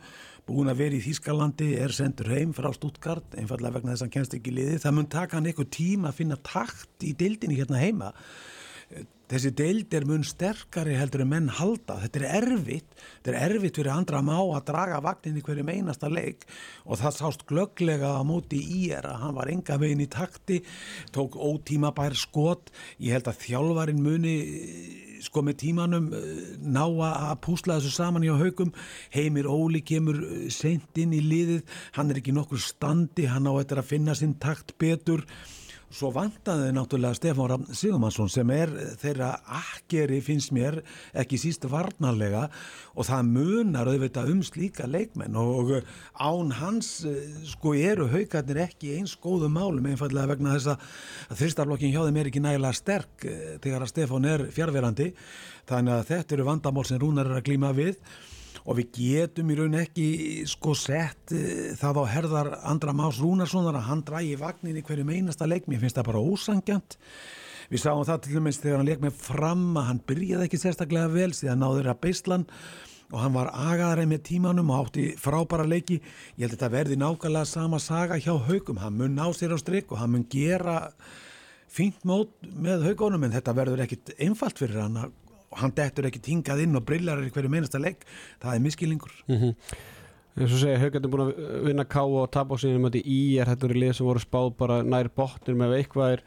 búin 0.50 0.72
að 0.72 0.82
vera 0.82 0.98
í 0.98 1.03
Þýskalandi, 1.06 1.70
er 1.77 1.94
sendur 1.94 2.32
heim 2.34 2.56
frá 2.58 2.72
Stuttgart, 2.74 3.38
einfallega 3.38 3.77
vegna 3.77 3.94
þess 3.94 4.01
að 4.01 4.08
hann 4.08 4.15
kennst 4.18 4.36
ekki 4.39 4.56
liði, 4.56 4.82
það 4.82 4.98
mun 4.98 5.12
taka 5.13 5.38
hann 5.38 5.51
eitthvað 5.51 5.70
tíma 5.77 6.10
að 6.10 6.18
finna 6.24 6.39
takt 6.41 7.06
í 7.06 7.13
deildinni 7.18 7.60
hérna 7.62 7.84
heima. 7.84 8.10
Þessi 9.31 9.51
deild 9.55 9.93
er 9.95 10.03
mun 10.03 10.25
sterkari 10.27 10.97
heldur 11.00 11.21
en 11.23 11.29
menn 11.31 11.45
halda. 11.55 11.95
Þetta 12.01 12.19
er 12.19 12.41
erfitt. 12.41 12.89
Þetta 13.21 13.31
er 13.31 13.38
erfitt 13.45 13.77
fyrir 13.79 13.93
andra 13.93 14.19
má 14.25 14.35
að 14.41 14.65
draga 14.67 14.97
vagnin 15.05 15.38
í 15.39 15.43
hverju 15.45 15.63
einasta 15.71 16.09
leik 16.11 16.43
og 16.83 17.00
það 17.00 17.15
sást 17.15 17.45
glögglega 17.47 18.09
á 18.11 18.21
móti 18.27 18.59
í 18.59 18.81
er 18.91 19.07
að 19.07 19.21
hann 19.21 19.38
var 19.38 19.51
enga 19.53 19.77
veginn 19.79 20.03
í 20.03 20.09
takti, 20.11 20.59
tók 21.15 21.38
ótímabær 21.39 22.17
skot. 22.19 22.73
Ég 23.00 23.15
held 23.15 23.31
að 23.31 23.39
þjálfarin 23.45 24.03
muni 24.03 24.35
sko 25.21 25.43
með 25.45 25.59
tímanum 25.61 26.11
eh, 26.17 26.43
ná 26.59 26.83
að 26.83 27.39
púsla 27.45 27.79
þessu 27.79 27.93
saman 27.95 28.25
hjá 28.25 28.35
haugum. 28.41 28.75
Heimir 29.15 29.47
Óli 29.47 29.83
kemur 29.85 30.19
eh, 30.25 30.45
seint 30.51 30.97
inn 31.00 31.15
í 31.15 31.23
liðið. 31.23 31.63
Hann 31.95 32.11
er 32.11 32.19
ekki 32.19 32.35
nokkur 32.35 32.59
standi, 32.59 33.29
hann 33.31 33.47
á 33.47 33.53
þetta 33.61 33.79
að 33.79 33.91
finna 33.93 34.17
sinn 34.17 34.35
takt 34.41 34.75
betur. 34.81 35.23
Svo 35.91 36.07
vantaði 36.15 36.69
náttúrulega 36.71 37.17
Stefán 37.17 37.50
Rafn 37.51 37.75
Sigumansson 37.75 38.29
sem 38.31 38.48
er 38.55 38.71
þeirra 39.01 39.33
akkeri 39.60 40.21
finnst 40.24 40.53
mér 40.55 40.77
ekki 41.12 41.36
síst 41.41 41.67
varnarlega 41.67 42.45
og 42.95 43.07
það 43.10 43.31
munar 43.33 43.91
auðvitað 43.91 44.31
um 44.31 44.39
slíka 44.48 44.88
leikmenn. 44.88 45.36
Og 45.36 45.74
án 46.15 46.55
hans 46.62 46.93
eh, 47.03 47.43
sko 47.51 47.75
eru 47.75 48.07
haugarnir 48.13 48.63
ekki 48.69 48.95
eins 49.01 49.17
góðum 49.19 49.57
málum 49.60 49.91
einfallega 49.91 50.31
vegna 50.31 50.55
þess 50.55 50.71
að 50.71 51.38
þristarblokkin 51.41 51.91
hjá 51.91 52.05
þeim 52.07 52.21
er 52.24 52.31
ekki 52.31 52.45
nægilega 52.48 52.79
sterk 52.79 53.27
eh, 53.27 53.45
þegar 53.60 53.83
að 53.83 53.91
Stefán 53.91 54.31
er 54.31 54.48
fjárverandi 54.55 55.12
þannig 55.67 55.98
að 55.98 56.12
þetta 56.13 56.38
eru 56.38 56.51
vandamál 56.53 56.88
sem 56.88 57.03
Rúnar 57.03 57.27
er 57.27 57.41
að 57.41 57.50
glíma 57.51 57.75
við 57.75 58.00
og 58.65 58.80
við 58.80 58.89
getum 58.98 59.51
í 59.51 59.58
raun 59.60 59.77
ekki 59.82 60.08
sko 60.50 60.75
sett 60.77 61.34
uh, 61.36 61.72
það 61.80 62.01
á 62.01 62.03
herðar 62.15 62.51
Andra 62.62 62.96
Más 62.96 63.22
Rúnarssonar 63.22 63.80
að 63.80 63.88
hann 63.89 64.03
drægi 64.08 64.36
vagnin 64.41 64.80
í 64.80 64.86
hverju 64.86 65.08
einasta 65.10 65.50
leik, 65.50 65.68
mér 65.68 65.82
finnst 65.84 66.00
það 66.00 66.12
bara 66.12 66.25
ósangjant 66.25 67.00
við 67.72 67.84
sáum 67.86 68.06
það 68.06 68.24
til 68.25 68.38
dæmis 68.38 68.60
þegar 68.60 68.82
hann 68.82 68.89
leik 68.89 69.03
með 69.03 69.20
fram 69.24 69.68
að 69.80 69.86
hann 69.88 70.06
byrjaði 70.10 70.48
ekki 70.48 70.60
sérstaklega 70.60 71.12
vel 71.13 71.32
síðan 71.36 71.62
náður 71.63 71.94
að 71.94 72.01
beislan. 72.03 72.48
Og 73.12 73.20
hann 73.20 73.34
var 73.36 73.50
agaðar 73.51 74.06
með 74.08 74.22
tímanum 74.30 74.70
og 74.72 74.86
átti 74.86 75.10
frábæra 75.20 75.65
leiki. 75.68 75.98
Ég 76.39 76.46
held 76.46 76.53
að 76.53 76.56
þetta 76.56 76.70
verði 76.75 76.98
nákvæmlega 77.00 77.48
sama 77.50 77.80
saga 77.84 78.20
hjá 78.20 78.32
haugum, 78.48 78.80
hann 78.80 78.96
mun 79.00 79.18
ná 79.20 79.25
sér 79.36 79.56
á 79.56 79.60
strik 79.60 79.91
og 79.91 80.00
hann 80.00 80.13
mun 80.15 80.27
gera 80.32 80.94
fínt 81.72 82.03
mót 82.08 82.32
með 82.44 82.86
haugunum 82.89 83.24
en 83.27 83.36
þetta 83.36 83.56
verður 83.56 83.84
ekkit 83.86 84.13
einfalt 84.20 84.60
fyrir 84.60 84.82
hann 84.84 85.00
að 85.06 85.13
og 85.51 85.62
hann 85.62 85.74
dettur 85.75 86.08
ekki 86.10 86.24
tingað 86.24 86.63
inn 86.65 86.79
og 86.79 86.86
brillar 86.88 87.22
í 87.24 87.31
hverju 87.34 87.51
meinasta 87.51 87.81
legg, 87.81 88.05
það 88.41 88.55
er 88.55 88.63
miskilningur 88.65 89.17
eins 90.39 90.53
og 90.55 90.62
segja, 90.62 90.79
Haugandi 90.79 91.08
er 91.08 91.12
búin 91.12 91.25
að 91.25 91.39
vinna 91.67 91.86
K 91.91 92.03
og 92.08 92.29
tapa 92.31 92.55
á 92.55 92.63
mjöndi 92.63 93.01
í 93.03 93.20
er 93.41 93.51
þetta 93.51 93.67
eru 93.67 93.81
lið 93.81 93.96
sem 93.98 94.08
voru 94.08 94.24
spáð 94.24 94.53
bara 94.62 94.79
nær 94.84 95.12
botnir 95.12 95.58
með 95.60 95.75
eitthvað 95.81 96.15
er 96.15 96.25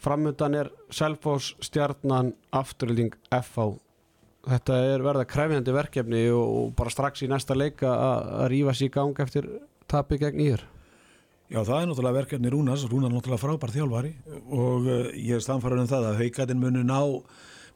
framöndan 0.00 0.56
er 0.56 0.70
Selfoss 0.94 1.56
stjarnan 1.66 2.32
afturölding 2.54 3.16
FH 3.34 3.72
þetta 4.48 4.78
er 4.94 5.04
verða 5.04 5.26
kræfjandi 5.28 5.74
verkefni 5.74 6.24
og, 6.32 6.70
bara 6.78 6.92
strax 6.92 7.24
í 7.26 7.30
næsta 7.30 7.56
leika 7.58 7.90
að 7.90 8.30
að 8.38 8.50
rífa 8.54 8.76
sér 8.76 8.88
í 8.88 8.94
gang 8.94 9.24
eftir 9.26 9.50
tapi 9.90 10.20
gegn 10.20 10.44
íður 10.46 10.66
Já, 11.50 11.64
það 11.66 11.80
er 11.80 11.88
náttúrulega 11.90 12.14
verkefni 12.20 12.50
Rúnars, 12.54 12.86
Rúnar 12.86 13.10
er 13.10 13.16
náttúrulega 13.16 13.42
frábær 13.42 13.72
þjálfari 13.74 14.12
og 14.54 14.84
uh, 14.86 15.08
ég 15.18 15.34
er 15.34 15.42
stanfæður 15.42 15.82
um 15.82 15.88
það 15.90 16.06
að 16.12 16.20
haugatinn 16.22 16.62
munu 16.62 16.84
ná 16.86 17.00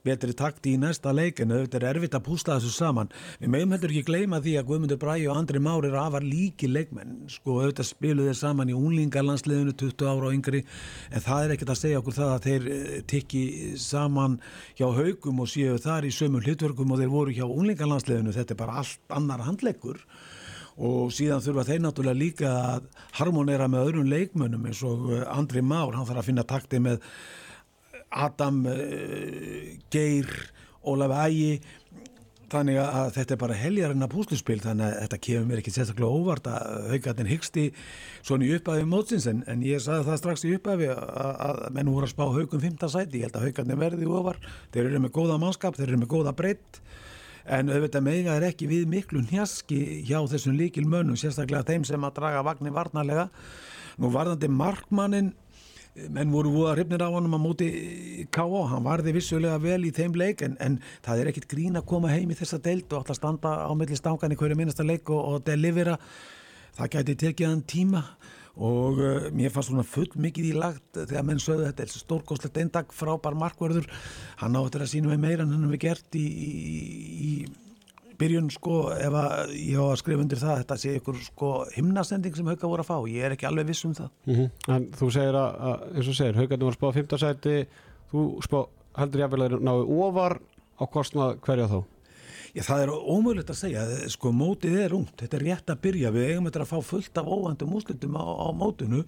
betri 0.05 0.35
takti 0.37 0.75
í 0.75 0.81
næsta 0.81 1.13
leik 1.15 1.41
en 1.41 1.55
þetta 1.55 1.79
er 1.81 1.87
erfitt 1.95 2.17
að 2.19 2.25
púsla 2.27 2.59
þessu 2.59 2.73
saman. 2.75 3.11
Við 3.41 3.53
meðum 3.55 3.75
heldur 3.75 3.95
ekki 3.95 4.09
gleyma 4.11 4.41
því 4.45 4.55
að 4.61 4.69
Guðmundur 4.69 5.01
Bræi 5.01 5.25
og 5.25 5.39
Andri 5.39 5.63
Már 5.65 5.87
eru 5.89 6.01
afar 6.01 6.27
líki 6.27 6.69
leikmenn. 6.69 7.17
Sko 7.33 7.59
auðvitað 7.63 7.89
spilu 7.89 8.29
þeir 8.29 8.39
saman 8.39 8.73
í 8.73 8.77
unlingarlandsliðinu 8.77 9.75
20 9.81 10.11
ára 10.11 10.29
og 10.29 10.37
yngri 10.37 10.63
en 11.11 11.25
það 11.25 11.47
er 11.47 11.57
ekkert 11.57 11.75
að 11.75 11.81
segja 11.81 12.03
okkur 12.03 12.19
það 12.19 12.35
að 12.35 12.49
þeir 12.49 12.71
eh, 12.75 12.95
tikki 13.15 13.45
saman 13.81 14.39
hjá 14.79 14.87
haugum 14.99 15.43
og 15.45 15.51
séu 15.51 15.81
þar 15.81 16.09
í 16.09 16.15
sömu 16.15 16.45
hlutverkum 16.45 16.93
og 16.93 17.01
þeir 17.01 17.13
voru 17.15 17.37
hjá 17.37 17.47
unlingarlandsliðinu. 17.49 18.35
Þetta 18.37 18.57
er 18.57 18.61
bara 18.61 18.81
allt 18.83 19.17
annar 19.17 19.47
handleikur 19.49 20.03
og 20.75 21.13
síðan 21.15 21.43
þurfa 21.43 21.65
þeir 21.69 21.83
náttúrulega 21.85 22.19
líka 22.19 22.53
að 22.75 22.87
harmonera 23.21 23.69
með 23.71 23.89
öðrum 23.89 24.11
leikmönnum 24.11 24.69
eins 24.69 24.83
og 24.85 25.09
eh, 25.15 25.25
Andri 25.31 25.63
Már, 25.63 25.95
hann 25.95 26.07
þarf 26.09 26.25
að 26.25 26.29
finna 26.29 26.47
takti 26.51 26.83
með 26.83 27.01
Adam 28.15 28.65
uh, 28.71 28.77
Geir, 29.93 30.31
Ólaf 30.85 31.15
Ægi. 31.25 31.59
Þannig 32.55 32.77
að 32.79 33.09
þetta 33.17 33.35
er 33.35 33.39
bara 33.41 33.55
heljarinn 33.59 34.05
að 34.05 34.13
púsluspil 34.13 34.61
þannig 34.63 34.87
að 34.87 34.99
þetta 35.01 35.19
kemur 35.27 35.47
mér 35.49 35.61
ekki 35.63 35.73
sérstaklega 35.75 36.19
óvart 36.21 36.45
að 36.47 36.91
haugarnir 36.93 37.31
hyggsti 37.33 37.65
svona 38.21 38.47
í 38.47 38.51
upphafi 38.55 38.85
mótsins 38.87 39.27
en, 39.31 39.41
en 39.51 39.65
ég 39.67 39.83
sagði 39.83 40.07
það 40.11 40.21
strax 40.21 40.45
í 40.47 40.53
upphafi 40.55 40.91
að, 40.93 41.63
menn 41.75 41.91
voru 41.91 42.07
að 42.07 42.13
spá 42.13 42.23
haugum 42.29 42.63
5. 42.63 42.77
sæti, 42.93 43.25
ég 43.25 43.27
held 43.27 43.41
að 43.41 43.49
haugarnir 43.49 43.81
verði 43.81 44.11
ofar, 44.21 44.39
þeir 44.77 44.85
eru 44.85 45.03
með 45.03 45.15
góða 45.17 45.41
mannskap, 45.43 45.81
þeir 45.81 45.89
eru 45.89 46.03
með 46.05 46.13
góða 46.15 46.37
breytt 46.37 46.79
en 47.45 47.69
auðvitað 47.69 48.07
mega 48.07 48.37
er 48.39 48.47
ekki 48.49 48.69
við 48.71 48.87
miklu 48.89 49.23
njaski 49.27 49.81
hjá 50.09 50.19
þessum 50.31 50.57
líkil 50.59 50.87
mönnum 50.89 51.19
sérstaklega 51.21 51.67
þeim 51.69 51.85
sem 51.89 52.07
að 52.07 52.19
draga 52.21 52.45
vagnir 52.47 52.75
varnarlega. 52.77 53.29
Nú 54.01 54.11
varðandi 54.15 54.49
markmannin 54.51 55.33
menn 55.95 56.33
voru 56.35 56.51
voða 56.51 56.75
hrifnir 56.75 57.03
á 57.07 57.09
honum 57.13 57.37
á 57.39 57.41
móti 57.41 57.69
K.O. 58.35 58.65
hann 58.71 58.87
varði 58.87 59.15
vissulega 59.15 59.61
vel 59.63 59.85
í 59.87 59.93
þeim 59.95 60.17
leik 60.19 60.43
en, 60.43 60.57
en 60.59 60.81
það 61.05 61.23
er 61.23 61.31
ekkit 61.31 61.49
grín 61.51 61.79
að 61.79 61.87
koma 61.93 62.11
heim 62.11 62.33
í 62.35 62.39
þessa 62.39 62.59
deild 62.63 62.89
og 62.91 63.03
alltaf 63.03 63.21
standa 63.21 63.53
á 63.63 63.73
milli 63.79 63.99
stangan 63.99 64.35
í 64.35 64.39
hverju 64.39 64.59
minnasta 64.59 64.87
leik 64.87 65.11
og, 65.15 65.21
og 65.23 65.45
delivera 65.47 65.95
það 66.75 66.91
gæti 66.97 67.19
tekið 67.23 67.51
hann 67.53 67.63
tíma 67.71 68.03
og 68.55 68.99
uh, 69.03 69.29
mér 69.35 69.55
fannst 69.55 69.71
svona 69.71 69.87
full 69.87 70.11
mikið 70.19 70.51
í 70.51 70.55
lagt 70.59 70.99
þegar 70.99 71.27
menn 71.27 71.43
sögðu 71.43 71.69
þetta 71.71 71.87
er 71.87 71.95
stórkostlegt 71.95 72.61
eindag 72.63 72.95
frábær 72.95 73.39
markverður 73.39 73.87
hann 74.43 74.59
áttur 74.59 74.87
að 74.87 74.93
sína 74.95 75.11
með 75.11 75.23
meira 75.27 75.47
en 75.47 75.55
hann 75.55 75.67
hefur 75.69 75.83
gert 75.87 76.19
í, 76.19 76.27
í, 76.27 76.51
í 77.27 77.33
byrjun 78.25 78.51
sko 78.55 78.81
ef 78.97 79.17
að 79.21 79.55
ég 79.61 79.79
á 79.79 79.87
að 79.87 79.99
skrifa 80.01 80.25
undir 80.25 80.41
það 80.41 80.61
þetta 80.63 80.81
sé 80.81 80.97
ykkur 80.99 81.23
sko 81.29 81.53
himnasending 81.77 82.37
sem 82.39 82.51
hauka 82.51 82.71
voru 82.71 82.85
að 82.85 82.91
fá, 82.91 82.97
ég 83.13 83.29
er 83.29 83.37
ekki 83.37 83.49
alveg 83.51 83.71
viss 83.71 83.85
um 83.85 83.95
það. 83.97 84.13
Mm 84.27 84.75
En 84.75 84.91
þú 84.97 85.11
segir 85.13 85.39
að, 85.39 85.59
að 85.71 85.89
eins 85.95 86.09
og 86.09 86.19
segir, 86.19 86.39
haugarnir 86.41 86.71
var 86.71 86.79
spáð 86.79 87.01
15 87.01 87.23
sæti. 87.25 87.57
Þú 88.15 88.29
spá, 88.47 88.61
heldur 88.99 89.21
ég 89.21 89.27
að 89.29 89.45
þeir 89.45 89.67
náðu 89.69 89.99
ofar 90.07 90.39
á 90.81 90.85
kostnað 90.91 91.37
hverja 91.45 91.69
þá? 91.71 91.81
Já, 92.55 92.63
það 92.63 92.83
er 92.85 92.91
ómögulegt 92.95 93.49
að 93.51 93.57
segja, 93.59 93.85
sko 94.13 94.31
mótið 94.31 94.77
er 94.85 94.93
ungt, 94.95 95.17
þetta 95.19 95.37
er 95.41 95.43
rétt 95.49 95.71
að 95.73 95.81
byrja, 95.83 96.13
við 96.15 96.29
eigum 96.29 96.45
þetta 96.47 96.61
að 96.63 96.69
fá 96.71 96.87
fullt 96.87 97.19
af 97.19 97.31
óvandum 97.35 97.73
úslutum 97.75 98.15
á, 98.15 98.23
á 98.23 98.49
mótinu, 98.55 99.01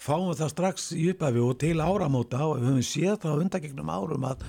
fáum 0.00 0.30
það 0.32 0.52
strax 0.54 0.86
í 0.96 1.10
upphafi 1.12 1.42
og 1.44 1.58
til 1.60 1.74
áramóta. 1.84 2.40
Og 2.46 2.56
við 2.56 2.70
höfum 2.70 2.86
séð 2.88 3.18
það 3.20 3.36
á 3.36 3.40
undagegnum 3.42 3.92
árum 3.92 4.24
að 4.30 4.46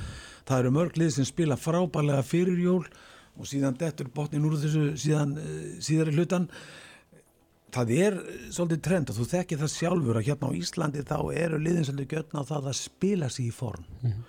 það 0.47 0.62
eru 0.62 0.74
mörglið 0.77 1.12
sem 1.17 1.27
spila 1.27 1.59
frábælega 1.59 2.24
fyrir 2.24 2.63
jól 2.63 2.86
og 3.38 3.50
síðan 3.50 3.77
dettur 3.79 4.10
botnin 4.13 4.46
úr 4.48 4.58
þessu 4.60 4.91
síðan 5.00 5.38
uh, 5.38 5.56
síðari 5.84 6.15
hlutan. 6.17 6.50
Það 7.77 7.91
er 7.98 8.17
svolítið 8.56 8.84
trend 8.86 9.10
og 9.12 9.17
þú 9.17 9.25
þekkir 9.34 9.60
það 9.62 9.74
sjálfur 9.74 10.17
að 10.17 10.27
hérna 10.29 10.50
á 10.50 10.58
Íslandi 10.58 11.03
þá 11.06 11.17
eru 11.36 11.60
liðin 11.62 11.86
svolítið 11.86 12.13
götna 12.15 12.41
á 12.41 12.50
það 12.50 12.70
að 12.72 12.77
spila 12.79 13.29
sér 13.29 13.50
í 13.50 13.51
form. 13.53 13.84
Mm 14.01 14.12
-hmm. 14.12 14.24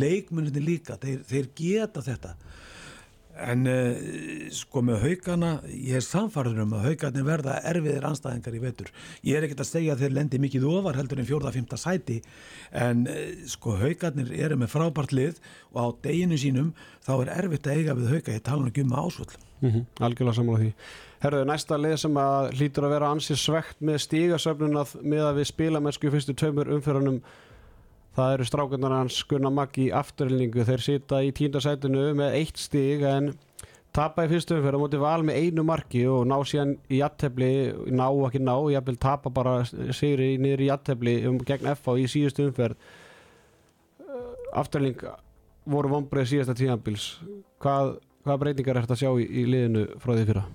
Leikmunni 0.00 0.60
líka, 0.62 0.96
þeir, 0.96 1.24
þeir 1.28 1.48
geta 1.54 2.00
þetta. 2.00 2.36
En 3.34 3.66
uh, 3.66 4.50
sko 4.54 4.82
með 4.86 5.00
haugana, 5.02 5.48
ég 5.66 5.98
er 5.98 6.04
samfarður 6.06 6.60
um 6.62 6.74
að 6.78 6.84
haugarnir 6.88 7.24
verða 7.26 7.56
erfiðir 7.66 8.06
anstæðingar 8.06 8.54
í 8.54 8.60
vetur. 8.62 8.92
Ég 9.26 9.38
er 9.38 9.46
ekkert 9.46 9.64
að 9.64 9.70
segja 9.72 9.96
að 9.96 10.04
þeir 10.04 10.14
lendi 10.20 10.40
mikið 10.44 10.68
ofar 10.70 11.00
heldur 11.00 11.18
en 11.18 11.26
fjórða-fymta 11.26 11.78
sæti 11.80 12.20
en 12.70 13.08
uh, 13.10 13.24
sko 13.50 13.74
haugarnir 13.80 14.30
eru 14.38 14.60
með 14.60 14.70
frábært 14.76 15.16
lið 15.16 15.40
og 15.72 15.80
á 15.82 15.86
deginu 16.06 16.38
sínum 16.38 16.70
þá 17.02 17.14
er 17.16 17.32
erfitt 17.40 17.66
að 17.66 17.80
eiga 17.80 17.98
við 17.98 18.14
hauga, 18.14 18.36
ég 18.38 18.46
tala 18.46 18.70
um 18.70 18.94
að 18.94 19.02
ásvöld. 19.08 19.34
Mm 19.64 19.70
-hmm. 19.70 19.84
Algjörlega 20.00 20.36
sammála 20.36 20.58
því. 20.58 20.72
Herruðu, 21.24 21.44
næsta 21.48 21.76
lið 21.80 21.96
sem 21.96 22.16
að 22.20 22.50
hlýtur 22.58 22.84
að 22.84 22.92
vera 22.94 23.10
ansið 23.14 23.38
svegt 23.40 23.80
með 23.80 23.98
stígasöfnun 24.04 24.74
með 25.02 25.22
að 25.24 25.38
við 25.38 25.46
spila 25.48 25.80
með 25.80 25.96
sko 25.96 26.10
fyrstu 26.12 26.34
tveimur 26.36 26.68
umfyrunum 26.68 27.22
Það 28.14 28.32
eru 28.36 28.44
strákunar 28.46 28.92
hans 28.94 29.16
Gunnar 29.26 29.50
Maggi 29.50 29.88
afturlningu. 29.90 30.62
Þeir 30.66 30.82
sita 30.84 31.18
í 31.26 31.32
tíndasætinu 31.34 32.12
með 32.14 32.36
eitt 32.38 32.60
stíg 32.62 33.02
en 33.10 33.32
tapa 33.94 34.26
í 34.26 34.30
fyrstum 34.30 34.62
fyrir 34.62 34.78
á 34.78 34.82
móti 34.82 35.00
val 35.02 35.24
með 35.26 35.40
einu 35.42 35.64
marki 35.66 36.04
og 36.10 36.22
ná 36.30 36.36
síðan 36.46 36.76
í 36.90 37.00
jattefli, 37.00 37.50
ná 37.90 38.06
ekki 38.28 38.42
ná, 38.42 38.54
ég 38.70 38.86
vil 38.86 38.96
tapa 39.02 39.34
bara 39.34 39.56
sigri 39.66 40.34
niður 40.38 40.62
í 40.62 40.70
jattefli 40.70 41.16
um, 41.26 41.42
gegn 41.42 41.72
FA 41.74 41.98
í 41.98 42.06
síðustu 42.10 42.46
umferð. 42.48 42.78
Afturling 44.54 45.02
voru 45.66 45.90
vonbreið 45.96 46.30
síðasta 46.30 46.54
tíðanbils. 46.58 47.10
Hvað, 47.62 47.96
hvað 48.22 48.42
breytingar 48.44 48.78
er 48.78 48.86
þetta 48.86 48.98
að 48.98 49.02
sjá 49.02 49.10
í, 49.18 49.26
í 49.26 49.48
liðinu 49.50 49.86
frá 49.98 50.14
því 50.14 50.26
fyrra? 50.30 50.48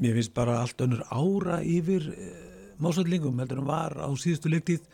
Mér 0.00 0.18
finnst 0.18 0.36
bara 0.36 0.60
allt 0.60 0.84
önnur 0.84 1.06
ára 1.08 1.62
yfir 1.64 2.12
eh, 2.12 2.40
másallingum 2.80 3.40
heldur 3.40 3.62
en 3.62 3.68
var 3.68 3.96
á 3.96 4.08
síðustu 4.20 4.52
leiktið 4.52 4.84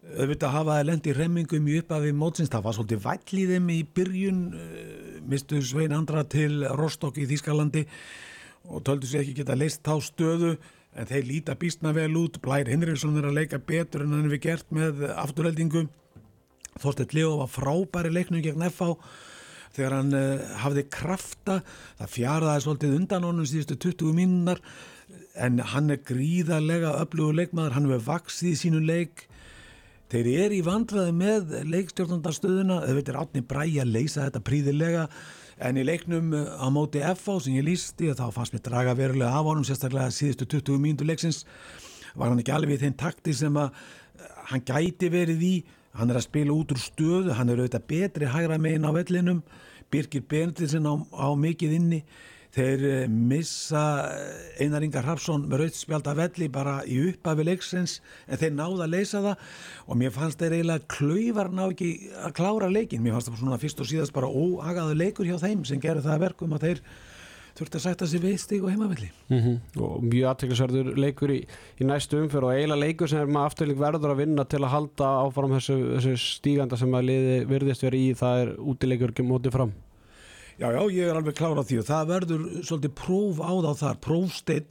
auðvitað 0.00 0.54
hafa 0.54 0.78
það 0.78 0.86
lendi 0.88 1.14
remmingum 1.16 1.68
í 1.68 1.78
uppafi 1.82 2.10
mótsins, 2.16 2.50
það 2.52 2.66
var 2.66 2.76
svolítið 2.76 3.02
væll 3.04 3.40
í 3.40 3.46
þeim 3.50 3.70
í 3.74 3.78
byrjun 3.98 4.42
uh, 4.56 4.66
mistu 5.30 5.60
Svein 5.62 5.94
Andra 5.94 6.24
til 6.24 6.64
Rostock 6.78 7.20
í 7.20 7.28
Þýskalandi 7.30 7.84
og 8.70 8.84
töldu 8.86 9.08
sér 9.08 9.24
ekki 9.24 9.40
geta 9.40 9.56
leist 9.58 9.84
þá 9.86 9.96
stöðu 10.04 10.54
en 10.96 11.08
þeir 11.08 11.26
líta 11.28 11.56
býstna 11.58 11.92
vel 11.96 12.12
út. 12.18 12.40
Blær 12.42 12.68
Henriksson 12.68 13.18
er 13.20 13.28
að 13.28 13.38
leika 13.38 13.60
betur 13.62 14.04
en 14.04 14.14
hann 14.16 14.26
hefur 14.26 14.42
gert 14.42 14.72
með 14.74 15.04
afturheldingu. 15.12 15.86
Þorstedt 16.80 17.14
Leo 17.16 17.36
var 17.42 17.50
frábæri 17.52 18.12
leiknum 18.14 18.42
gegn 18.44 18.66
FH 18.70 18.96
þegar 19.76 19.96
hann 20.00 20.14
uh, 20.16 20.46
hafði 20.64 20.86
krafta. 20.90 21.60
Það 22.00 22.14
fjaraði 22.16 22.64
svolítið 22.66 22.96
undan 22.98 23.28
honum 23.28 23.48
síðustu 23.48 23.78
20 23.90 24.16
mínunar 24.16 24.64
en 25.40 25.60
hann 25.72 25.92
er 25.92 26.00
gríðarlega 26.02 26.96
öflugur 27.04 27.36
leikmaður, 27.38 27.76
hann 27.76 27.86
hefur 27.86 28.06
vaksið 28.08 28.50
í 28.50 28.58
sínu 28.64 28.80
leik 28.82 29.28
Þeir 30.10 30.28
eru 30.42 30.56
í 30.56 30.62
vandræði 30.66 31.10
með 31.14 31.52
leikstjórnandarstöðuna, 31.70 32.80
þau 32.82 32.94
veitir 32.96 33.18
átni 33.20 33.42
bræi 33.46 33.76
að 33.78 33.92
leysa 33.94 34.24
þetta 34.24 34.40
príðilega 34.42 35.04
en 35.62 35.78
í 35.78 35.84
leiknum 35.86 36.32
á 36.34 36.66
móti 36.74 36.98
FH 37.04 37.44
sem 37.44 37.58
ég 37.60 37.66
lísti 37.68 38.08
og 38.10 38.16
þá 38.18 38.24
fannst 38.34 38.56
mér 38.56 38.64
draga 38.66 38.94
verulega 38.98 39.30
af 39.38 39.46
honum 39.46 39.66
sérstaklega 39.68 40.10
síðustu 40.16 40.48
20 40.56 40.82
mínútu 40.82 41.06
leiksins. 41.06 41.44
Var 42.18 42.26
hann 42.26 42.42
ekki 42.42 42.56
alveg 42.56 42.74
í 42.74 42.80
þeim 42.82 42.96
takti 42.98 43.36
sem 43.38 43.54
að 43.60 43.70
hann 44.50 44.64
gæti 44.66 45.12
verið 45.14 45.46
í, 45.46 45.52
hann 45.94 46.10
er 46.10 46.18
að 46.18 46.26
spila 46.26 46.58
út 46.58 46.74
úr 46.74 46.82
stöðu, 46.82 47.36
hann 47.38 47.54
er 47.54 47.62
auðvitað 47.62 47.86
betri 47.94 48.32
hægra 48.34 48.58
megin 48.58 48.88
á 48.88 48.90
vellinum, 48.96 49.44
Birgir 49.94 50.26
Bendilsen 50.26 50.90
á, 50.90 50.94
á 51.14 51.28
mikið 51.38 51.78
inni 51.78 52.02
þeir 52.54 53.10
missa 53.10 53.82
Einar 54.60 54.84
Ingar 54.86 55.06
Harpsson 55.06 55.46
með 55.46 55.64
rautspjald 55.64 56.08
af 56.10 56.18
velli 56.18 56.48
bara 56.52 56.80
í 56.82 56.98
upphafi 57.10 57.46
leiksins 57.46 57.98
en 58.26 58.40
þeir 58.40 58.56
náða 58.56 58.86
að 58.86 58.94
leysa 58.96 59.22
það. 59.26 59.46
Og 59.86 60.00
mér 60.00 60.14
fannst 60.16 60.42
þeir 60.42 60.58
eiginlega 60.58 60.90
klauvar 60.96 61.52
ná 61.54 61.64
ekki 61.68 61.92
að 62.18 62.34
klára 62.40 62.72
leikin, 62.72 63.04
mér 63.04 63.16
fannst 63.16 63.30
það 63.30 63.44
svona 63.44 63.62
fyrst 63.62 63.84
og 63.84 63.90
síðast 63.90 64.16
bara 64.16 64.30
óagaðu 64.30 64.98
leikur 64.98 65.30
hjá 65.30 65.38
þeim 65.42 65.64
sem 65.68 65.82
gerur 65.82 66.06
það 66.06 66.26
verkum 66.26 66.56
að 66.56 66.66
þeir 66.66 66.84
þurfti 67.60 67.76
að 67.76 67.84
sætta 67.84 68.06
sér 68.08 68.22
veistig 68.24 68.62
og 68.64 68.70
heimavelli. 68.72 69.10
Mm 69.28 69.40
-hmm. 69.40 69.82
og 69.82 70.04
mjög 70.06 70.28
aðtæklusverður 70.30 70.96
leikur 70.96 71.30
í, 71.34 71.40
í 71.80 71.84
næstu 71.84 72.22
umfjör 72.22 72.46
og 72.46 72.54
eiginlega 72.54 72.84
leikur 72.86 73.08
sem 73.10 73.20
er 73.20 73.26
maður 73.26 73.50
afturling 73.50 73.78
verður 73.78 74.14
að 74.14 74.22
vinna 74.22 74.44
til 74.44 74.62
að 74.62 74.72
halda 74.74 75.10
áfram 75.26 75.54
þessu, 75.58 75.76
þessu 75.98 76.16
stíganda 76.16 76.76
sem 76.76 76.94
að 76.94 77.06
liði 77.10 77.36
virðist 77.50 77.82
verið 77.82 78.00
í 78.00 78.14
það 78.14 78.42
er 78.42 78.54
útileikur 78.58 79.14
mótið 79.22 79.52
fram 79.52 79.72
Já, 80.60 80.66
já, 80.76 80.82
ég 80.92 81.08
er 81.08 81.16
alveg 81.16 81.38
klára 81.38 81.62
því 81.64 81.76
og 81.80 81.84
það 81.88 82.10
verður 82.10 82.40
svolítið 82.68 82.90
próf 82.98 83.38
á 83.40 83.48
þá 83.64 83.70
þar, 83.78 83.94
prófsteinn 84.04 84.66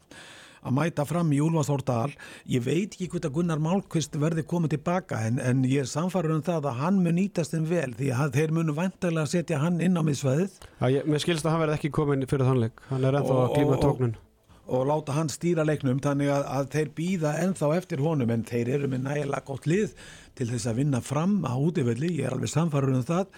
að 0.60 0.76
mæta 0.78 1.06
fram 1.10 1.32
í 1.34 1.40
Úlfarsdórdal. 1.42 2.12
Ég 2.46 2.62
veit 2.62 2.94
ekki 2.94 3.08
hvort 3.10 3.26
að 3.26 3.32
Gunnar 3.40 3.62
Málkvist 3.64 4.18
verði 4.22 4.44
komið 4.46 4.76
tilbaka 4.76 5.24
en, 5.26 5.40
en 5.42 5.64
ég 5.66 5.82
er 5.82 5.90
samfarið 5.90 6.36
um 6.36 6.44
það 6.46 6.68
að 6.70 6.84
hann 6.84 7.00
mun 7.02 7.16
nýtast 7.18 7.56
þeim 7.56 7.66
vel 7.72 7.96
því 7.98 8.10
að 8.14 8.36
þeir 8.38 8.54
munu 8.60 8.76
vantarlega 8.78 9.26
að 9.26 9.32
setja 9.32 9.62
hann 9.64 9.80
inn 9.82 9.98
á 9.98 10.06
miðsvæðið. 10.06 10.60
Já, 10.62 10.86
ég, 10.94 11.08
mér 11.10 11.24
skilst 11.24 11.48
að 11.48 11.56
hann 11.56 11.64
verði 11.64 11.78
ekki 11.80 11.92
komin 11.98 12.28
fyrir 12.30 12.50
þannleik, 12.52 12.84
hann 12.92 13.08
er 13.10 13.18
ennþá 13.18 13.38
að 13.40 13.54
klíma 13.56 13.80
tóknun. 13.82 14.14
Og, 14.60 14.76
og 14.78 14.84
láta 14.92 15.16
hann 15.16 15.32
stýra 15.34 15.66
leiknum 15.66 16.04
þannig 16.06 16.30
að, 16.36 16.44
að 16.60 16.70
þeir 16.76 16.92
býða 17.00 17.32
ennþá 17.48 17.72
eftir 17.80 18.06
honum 18.06 18.36
en 18.36 18.46
þeir 18.46 18.76
eru 18.76 18.92
með 18.94 19.08
nægilega 19.08 19.48
gott 19.50 19.66
lið 19.66 19.98
til 20.38 20.52
þess 20.52 20.70
að 20.70 20.84
vinna 20.84 21.02
fram 21.02 21.40
á 21.50 21.58
útivelli, 21.58 22.14
ég 22.20 22.30
er 22.30 22.38
alveg 22.38 22.54
samfarið 22.54 23.00
um 23.00 23.10
það 23.10 23.34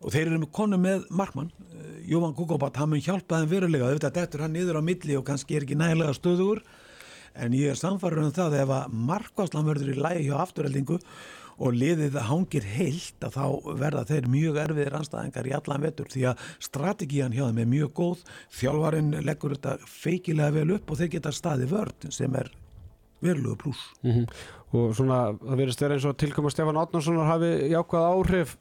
og 0.00 0.14
þeir 0.14 0.32
eru 0.32 0.48
konu 0.52 0.78
með 0.80 1.06
Markmann 1.10 1.52
Jóvan 2.04 2.34
Kukobat, 2.36 2.76
hann 2.76 2.90
mun 2.92 3.00
hjálpa 3.00 3.40
þeim 3.40 3.48
verulega. 3.48 3.86
Auðvitað 3.88 4.16
dettur 4.18 4.44
hann 4.44 4.52
niður 4.52 4.80
á 4.80 4.82
milli 4.84 5.14
og 5.16 5.24
kannski 5.24 5.56
er 5.56 5.64
ekki 5.64 5.78
nægilega 5.78 6.16
stöður 6.16 6.60
en 7.34 7.54
ég 7.56 7.72
er 7.72 7.78
samfarið 7.80 8.28
um 8.28 8.34
það 8.34 8.58
ef 8.60 8.74
að 8.76 8.98
markværslan 9.08 9.66
verður 9.66 9.94
í 9.94 10.02
lægi 10.04 10.26
hjá 10.28 10.34
afturheldingu 10.44 10.98
og 11.64 11.78
liðið 11.78 12.18
hangir 12.28 12.66
heilt 12.66 13.24
að 13.24 13.38
þá 13.38 13.74
verða 13.78 14.02
þeir 14.10 14.28
mjög 14.30 14.58
erfiðir 14.64 14.98
anstæðingar 14.98 15.48
í 15.48 15.54
allan 15.54 15.86
vetur. 15.86 16.10
Því 16.10 16.26
að 16.32 16.44
strategían 16.66 17.34
hjá 17.34 17.44
þeim 17.46 17.62
er 17.62 17.70
mjög 17.70 17.94
góð. 18.00 18.26
Þjálfarin 18.58 19.14
leggur 19.24 19.54
þetta 19.56 19.76
feikilega 19.88 20.56
vel 20.58 20.76
upp 20.76 20.90
og 20.90 21.00
þeir 21.00 21.12
geta 21.14 21.34
staði 21.34 21.70
vörd 21.70 22.08
sem 22.14 22.38
er 22.42 22.50
verulega 23.24 23.56
pluss 23.56 23.80
mm 24.02 24.12
-hmm. 24.12 24.26
og 24.76 24.96
svona 24.96 25.18
það 25.40 25.56
verðist 25.60 25.80
vera 25.80 25.94
eins 25.94 26.04
og 26.04 26.16
tilkoma 26.20 26.50
Stefán 26.50 26.80
Átnarssonar 26.80 27.30
hafi 27.30 27.52
jákvæð 27.72 28.08
áhrif 28.10 28.56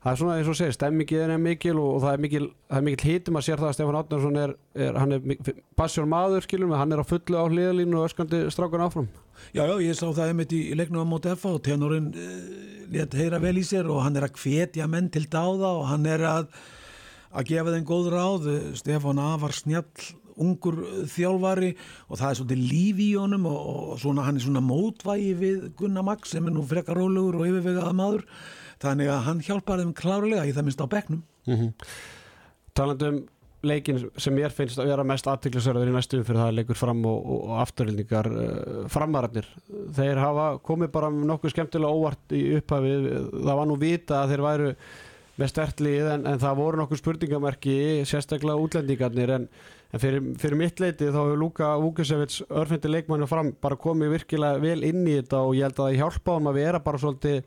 það 0.00 0.12
er 0.12 0.20
svona 0.20 0.36
eins 0.38 0.48
og 0.48 0.56
segir, 0.56 0.74
stemmingið 0.76 1.22
er 1.26 1.40
mikil 1.40 1.76
og, 1.80 1.88
og 1.96 2.04
það 2.04 2.14
er 2.14 2.22
mikil, 2.24 2.46
mikil 2.86 3.10
hitum 3.10 3.38
að 3.40 3.46
sér 3.46 3.60
það 3.60 3.68
að 3.68 3.76
Stefán 3.76 3.98
Átnarsson 4.00 4.38
er, 4.40 4.54
er 4.86 4.98
er 5.04 5.58
passjón 5.76 6.10
maður 6.10 6.46
skiljum 6.46 6.72
hann 6.76 6.94
er 6.96 7.02
á 7.04 7.10
fullu 7.10 7.36
á 7.36 7.44
hliðalínu 7.44 8.00
og 8.00 8.08
öskandi 8.08 8.42
strákan 8.54 8.86
áfram. 8.86 9.10
Já, 9.52 9.64
já, 9.66 9.74
ég 9.84 9.96
sá 9.98 10.06
það 10.08 10.32
einmitt 10.32 10.54
í, 10.56 10.62
leiknum 10.76 11.04
á 11.04 11.12
móti 11.12 11.34
FA 11.36 11.52
og 11.56 11.64
tenorinn 11.66 12.10
uh, 12.12 12.38
létt 12.92 13.16
heyra 13.18 13.40
vel 13.42 13.58
í 13.60 13.64
sér 13.66 13.90
og 13.92 14.00
hann 14.06 14.16
er 14.16 14.28
að 14.28 14.40
hvetja 14.40 14.88
menn 14.88 15.10
til 15.12 15.26
dáða 15.28 15.74
og 15.82 15.84
hann 15.92 16.08
er 16.08 16.24
að, 16.28 16.48
að 17.36 17.52
gefa 17.52 17.76
þeim 17.76 17.86
góð 17.88 18.10
ráð. 18.14 18.48
Stefán 18.80 19.20
Afar 19.20 19.56
Snjall 19.56 20.16
ungur 20.40 20.78
þjálfari 21.10 21.74
og 22.08 22.16
það 22.16 22.30
er 22.30 22.38
svolítið 22.38 22.64
líf 22.70 23.04
í 23.04 23.10
honum 23.20 23.44
og, 23.50 23.60
og 23.68 24.00
svona, 24.00 24.24
hann 24.24 24.40
er 24.40 24.46
svona 24.46 24.64
mótvægi 24.64 25.34
við 25.36 25.68
Gunnar 25.76 26.06
Max 26.06 26.32
sem 26.32 26.48
er 26.48 26.56
nú 26.56 26.64
frekar 26.68 26.96
rólegur 26.96 27.40
og 27.40 27.50
yfirvegaða 27.50 27.92
maður 27.96 28.24
þannig 28.80 29.12
að 29.12 29.26
hann 29.28 29.44
hjálpar 29.44 29.82
þeim 29.82 29.92
klárlega 29.96 30.46
í 30.48 30.54
það 30.56 30.66
minnst 30.68 30.84
á 30.84 30.92
bekknum 30.92 31.22
Talandum 32.76 33.24
leikin 33.66 33.98
sem 34.20 34.38
ég 34.40 34.54
finnst 34.54 34.80
að 34.80 34.88
vera 34.92 35.04
mest 35.04 35.28
aðtiklisverður 35.28 35.90
í 35.90 35.94
næstu 35.94 36.22
fyrir 36.24 36.40
það 36.40 36.56
leikur 36.56 36.78
fram 36.78 37.02
og, 37.08 37.18
og, 37.34 37.50
afturhildingar 37.60 38.28
uh, 38.30 38.86
framararnir. 38.92 39.48
Þeir 39.96 40.20
hafa 40.22 40.46
komið 40.64 40.92
bara 40.94 41.10
nokkuð 41.12 41.54
skemmtilega 41.54 41.92
óvart 41.92 42.36
í 42.36 42.42
upphafið. 42.60 43.06
Það 43.34 43.60
var 43.60 43.68
nú 43.68 43.76
vita 43.80 44.22
að 44.22 44.32
þeir 44.32 44.44
væru 44.46 44.72
með 45.40 45.52
stertlið 45.52 46.08
en, 46.14 46.24
en 46.28 46.40
það 46.40 46.58
voru 46.58 46.80
nokkuð 46.80 47.00
spurningamerki, 47.00 47.76
sérstaklega 48.08 48.60
útlendingarnir 48.60 49.34
en, 49.36 49.46
en 49.92 50.02
fyrir, 50.02 50.24
fyrir 50.40 50.60
mitt 50.60 50.82
leiti 50.82 51.08
þá 51.08 51.20
hefur 51.22 51.40
Luka 51.40 51.70
Vukusevits 51.80 52.42
örfindi 52.48 52.92
leikmannu 52.92 53.28
fram 53.30 53.54
bara 53.60 53.78
komið 53.80 54.18
virkilega 54.18 54.60
vel 54.60 54.84
inn 54.88 55.06
í 55.06 55.16
þetta 55.20 55.40
og 55.46 55.56
ég 55.56 55.68
held 55.68 55.78
að 55.78 55.86
það 55.86 55.98
hjálpa 56.02 56.36
hann 56.36 56.50
að 56.50 56.60
vera 56.60 56.82
bara 56.84 57.00
svolítið 57.00 57.40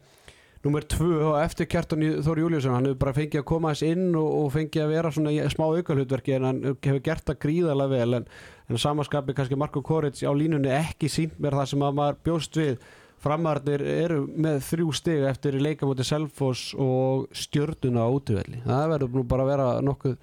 Númer 0.64 0.86
tvö 0.88 1.18
og 1.28 1.38
eftir 1.42 1.68
Kjartan 1.68 2.04
Þór 2.24 2.40
Júliusson 2.40 2.72
hann 2.72 2.86
hefur 2.88 3.00
bara 3.02 3.14
fengið 3.18 3.42
að 3.42 3.48
koma 3.50 3.74
þess 3.74 3.84
inn 3.84 4.14
og, 4.16 4.28
og 4.40 4.46
fengið 4.54 4.86
að 4.86 4.94
vera 4.94 5.10
svona 5.12 5.34
í 5.36 5.42
smá 5.52 5.66
aukalhutverki 5.68 6.38
en 6.38 6.48
hann 6.48 6.62
hefur 6.72 7.02
gert 7.04 7.26
það 7.28 7.40
gríðalega 7.44 7.92
vel 7.92 8.20
en, 8.22 8.28
en 8.72 8.80
samaskapi 8.80 9.36
kannski 9.36 9.60
Marko 9.60 9.84
Koric 9.84 10.22
á 10.24 10.32
línunni 10.32 10.72
ekki 10.72 11.12
sínt 11.12 11.36
mér 11.44 11.60
það 11.60 11.70
sem 11.74 11.84
að 11.84 11.98
maður 12.00 12.22
bjóst 12.30 12.60
við. 12.62 12.78
Framarðir 13.24 13.84
eru 13.88 14.24
með 14.28 14.58
þrjú 14.68 14.90
stig 15.00 15.22
eftir 15.28 15.56
leikamóti 15.60 16.04
Selfoss 16.08 16.74
og 16.80 17.30
stjörnuna 17.36 18.04
á 18.04 18.12
útvöldi 18.12 18.64
það 18.66 18.90
verður 18.96 19.16
nú 19.16 19.24
bara 19.28 19.46
að 19.46 19.52
vera 19.54 19.68
nokkuð 19.84 20.18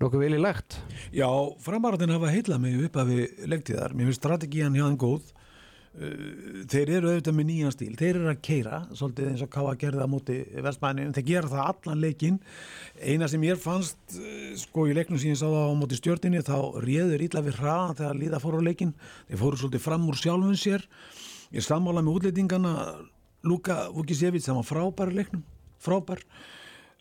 nokkuð 0.00 0.24
vel 0.24 0.36
í 0.36 0.40
legt 0.40 0.78
Já, 1.12 1.28
framarðin 1.64 2.14
hafa 2.14 2.32
heilað 2.32 2.64
mig 2.64 2.78
upp 2.88 2.96
af 3.02 3.10
við 3.10 3.44
leiktíðar, 3.52 3.96
mér 3.96 4.08
finnst 4.08 4.22
strategían 4.22 4.76
hjá 4.76 4.86
þeim 4.86 5.00
góð 5.00 5.32
þeir 5.92 6.90
eru 6.96 7.10
auðvitað 7.10 7.34
með 7.36 7.46
nýjan 7.50 7.72
stíl. 7.74 7.90
Þeir 8.00 8.16
eru 8.16 8.28
að 8.30 8.38
keira, 8.46 8.78
svolítið 8.96 9.26
eins 9.28 9.42
og 9.44 9.50
Káa 9.52 9.74
gerði 9.80 10.06
á 10.06 10.08
móti 10.08 10.36
vestmæni, 10.64 11.04
en 11.04 11.12
þeir 11.12 11.26
gera 11.28 11.50
það 11.52 11.66
allan 11.66 12.00
leikin 12.00 12.38
eina 12.96 13.28
sem 13.28 13.44
ég 13.44 13.60
fannst 13.60 14.16
uh, 14.16 14.54
sko 14.56 14.86
í 14.88 14.96
leiknum 14.96 15.20
sem 15.20 15.34
ég 15.34 15.40
sá 15.40 15.44
það 15.44 15.68
á 15.68 15.80
móti 15.82 15.98
stjórninni 16.00 16.40
þá 16.46 16.56
réður 16.86 17.26
ítla 17.26 17.44
við 17.44 17.60
hraðan 17.60 17.98
þegar 18.00 18.20
líða 18.22 18.40
fóru 18.40 18.62
á 18.64 18.68
leikin, 18.70 18.94
þeir 19.28 19.42
fóru 19.42 19.60
svolítið 19.60 19.84
fram 19.84 20.08
úr 20.08 20.20
sjálfum 20.22 20.56
sér. 20.56 20.86
Ég 21.52 21.66
sammála 21.66 22.00
með 22.00 22.22
útleitingana 22.22 22.74
Luka 23.44 23.82
Vukisevits, 23.92 24.48
það 24.48 24.62
var 24.62 24.68
frábær 24.70 25.12
leiknum. 25.12 25.44
Frábær 25.82 26.24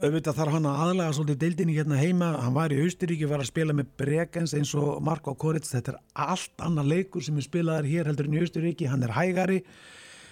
auðvitað 0.02 0.38
þarf 0.40 0.56
hann 0.56 0.66
að 0.66 0.80
aðlaga 0.86 1.14
svolítið 1.16 1.40
deildinni 1.44 1.74
hérna 1.78 1.98
heima. 2.00 2.30
Hann 2.42 2.56
var 2.56 2.74
í 2.74 2.80
Austuríki, 2.82 3.28
var 3.30 3.44
að 3.44 3.52
spila 3.52 3.76
með 3.78 3.92
Bregens 4.02 4.54
eins 4.58 4.72
og 4.78 5.02
Marko 5.06 5.36
Koritz, 5.38 5.70
þetta 5.76 5.94
er 5.94 6.00
allt 6.26 6.64
annar 6.66 6.88
leikur 6.90 7.22
sem 7.26 7.38
er 7.38 7.46
spilaðar 7.46 7.90
hér 7.90 8.10
heldur 8.10 8.30
en 8.30 8.38
í 8.38 8.42
Austuríki, 8.42 8.88
hann 8.90 9.06
er 9.06 9.14
hægari. 9.14 9.60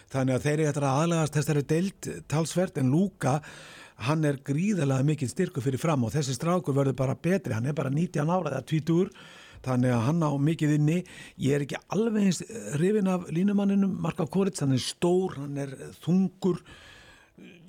Þannig 0.09 0.39
að 0.39 0.47
þeir 0.47 0.63
eru 0.65 0.81
að 0.81 1.03
aðlagast 1.03 1.37
þessari 1.37 1.65
deild 1.69 2.09
talsvert. 2.31 2.81
En 2.81 2.89
Lúka 2.89 3.35
hann 4.09 4.25
er 4.25 4.41
gríðarlega 4.41 5.05
mikil 5.05 5.29
styrku 5.29 5.61
fyrir 5.61 5.81
fram 5.81 6.07
og 6.07 6.15
þessi 6.15 6.33
strákur 6.33 6.77
verður 6.77 6.97
bara 6.97 7.17
betri. 7.19 7.53
Hann 7.53 7.69
er 7.69 7.77
bara 7.77 7.93
19 7.93 8.25
ára 8.25 8.55
eða 8.55 8.65
20 8.73 9.13
þannig 9.65 9.93
að 9.93 10.05
hann 10.07 10.25
á 10.25 10.31
mikið 10.49 10.75
inni. 10.79 10.99
Ég 11.37 11.59
er 11.59 11.67
ekki 11.67 11.81
alveg 11.93 12.29
eins 12.29 12.41
hrifin 12.79 13.11
af 13.11 13.29
línumanninum 13.29 13.97
Marko 14.01 14.25
Koritz, 14.25 14.63
hann 14.63 14.73
er 14.73 14.81
stór 14.81 15.37
hann 15.37 15.59
er 15.61 15.75
þungur 16.01 16.63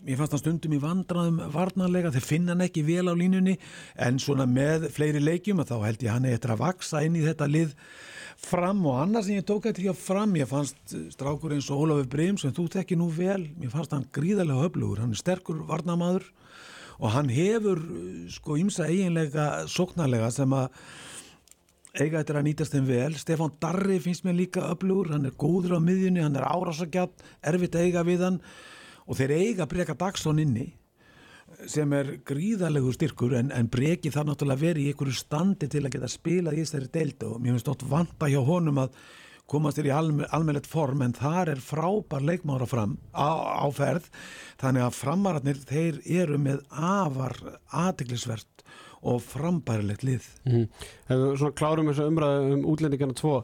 ég 0.07 0.17
fannst 0.17 0.35
hann 0.35 0.43
stundum 0.43 0.77
í 0.77 0.81
vandraðum 0.81 1.41
varnarlega, 1.53 2.13
þeir 2.15 2.27
finna 2.27 2.55
hann 2.55 2.65
ekki 2.65 2.85
vel 2.87 3.11
á 3.11 3.15
línunni 3.17 3.57
en 4.01 4.21
svona 4.23 4.47
með 4.49 4.89
fleiri 4.95 5.21
leikjum 5.21 5.61
þá 5.67 5.77
held 5.85 6.07
ég 6.07 6.15
hann 6.15 6.29
eitthvað 6.29 6.57
að 6.57 6.63
vaksa 6.65 7.03
inn 7.05 7.19
í 7.21 7.27
þetta 7.27 7.51
lið 7.51 7.75
fram 8.41 8.81
og 8.89 9.03
annars 9.03 9.29
sem 9.29 9.37
ég 9.37 9.45
tók 9.49 9.67
þetta 9.67 9.83
ekki 9.83 9.97
fram, 10.01 10.33
ég 10.41 10.49
fannst 10.49 10.95
strákur 11.13 11.53
eins 11.53 11.69
og 11.69 11.85
Ólafur 11.85 12.09
Breim 12.15 12.41
sem 12.41 12.55
þú 12.57 12.71
tekki 12.73 12.97
nú 12.97 13.11
vel 13.13 13.43
mér 13.61 13.75
fannst 13.75 13.93
hann 13.93 14.09
gríðarlega 14.17 14.65
höflugur, 14.65 15.03
hann 15.03 15.13
er 15.13 15.21
sterkur 15.21 15.61
varnamaður 15.69 16.25
og 17.01 17.15
hann 17.15 17.31
hefur 17.33 17.81
sko 18.33 18.57
ymsa 18.61 18.89
eiginlega 18.89 19.67
sóknarlega 19.69 20.33
sem 20.33 20.57
að 20.57 20.69
eiga 21.97 22.21
þetta 22.21 22.37
að 22.39 22.45
nýtast 22.47 22.75
þeim 22.77 22.85
vel. 22.87 23.15
Stefán 23.19 23.55
Darri 23.63 23.97
finnst 24.03 24.23
mér 24.27 24.37
líka 24.39 24.63
öflugur, 24.69 25.11
hann 25.15 25.27
er 25.27 25.35
góður 25.35 25.75
á 25.75 25.81
miðjunni, 25.83 26.23
hann 26.23 26.37
er 26.39 26.47
árásagjatt 26.47 27.25
erfitt 27.43 27.75
að 27.75 27.89
eiga 27.89 28.05
við 28.07 28.27
hann 28.29 28.39
og 29.11 29.19
þeir 29.19 29.35
eiga 29.35 29.67
Breka 29.67 29.97
Dagsson 29.99 30.39
inni 30.39 30.69
sem 31.69 31.91
er 31.97 32.13
gríðalegur 32.27 32.95
styrkur 32.95 33.35
en, 33.41 33.51
en 33.51 33.69
Breki 33.71 34.13
þarf 34.15 34.29
náttúrulega 34.29 34.63
vera 34.63 34.81
í 34.81 34.91
einhverju 34.91 35.17
standi 35.19 35.69
til 35.71 35.83
að 35.83 35.97
geta 35.97 36.11
spilað 36.11 36.57
í 36.59 36.63
þessari 36.63 36.91
deild. 36.95 37.25
Og 37.27 37.41
mér 37.41 37.57
finnst 37.57 37.73
ótt 37.73 37.87
vanta 37.91 38.29
hjá 38.31 38.39
honum 38.47 38.79
að 38.85 38.95
komast 39.51 39.81
þér 39.81 39.89
í 39.89 39.95
alme, 39.95 40.29
almennilegt 40.31 40.71
form 40.71 41.03
en 41.03 41.17
þar 41.17 41.51
er 41.57 41.63
frábær 41.65 42.23
leikmára 42.23 42.69
fram 42.71 42.95
á, 43.11 43.59
á 43.61 43.67
ferð. 43.75 44.07
Þannig 44.63 44.87
að 44.87 44.99
framararnir 45.01 45.65
þeir 45.67 45.99
eru 46.23 46.39
með 46.39 46.63
afar 46.71 47.35
aðteglisvert 47.67 48.65
og 49.01 49.19
frambærilegt 49.25 50.05
lið. 50.07 50.29
Mm. 50.47 50.69
Ef 51.09 51.17
við 51.17 51.35
svona 51.41 51.59
klárum 51.59 51.91
þessu 51.91 52.07
umræðu 52.13 52.55
um 52.55 52.65
útlendingarna 52.71 53.17
tvo 53.19 53.35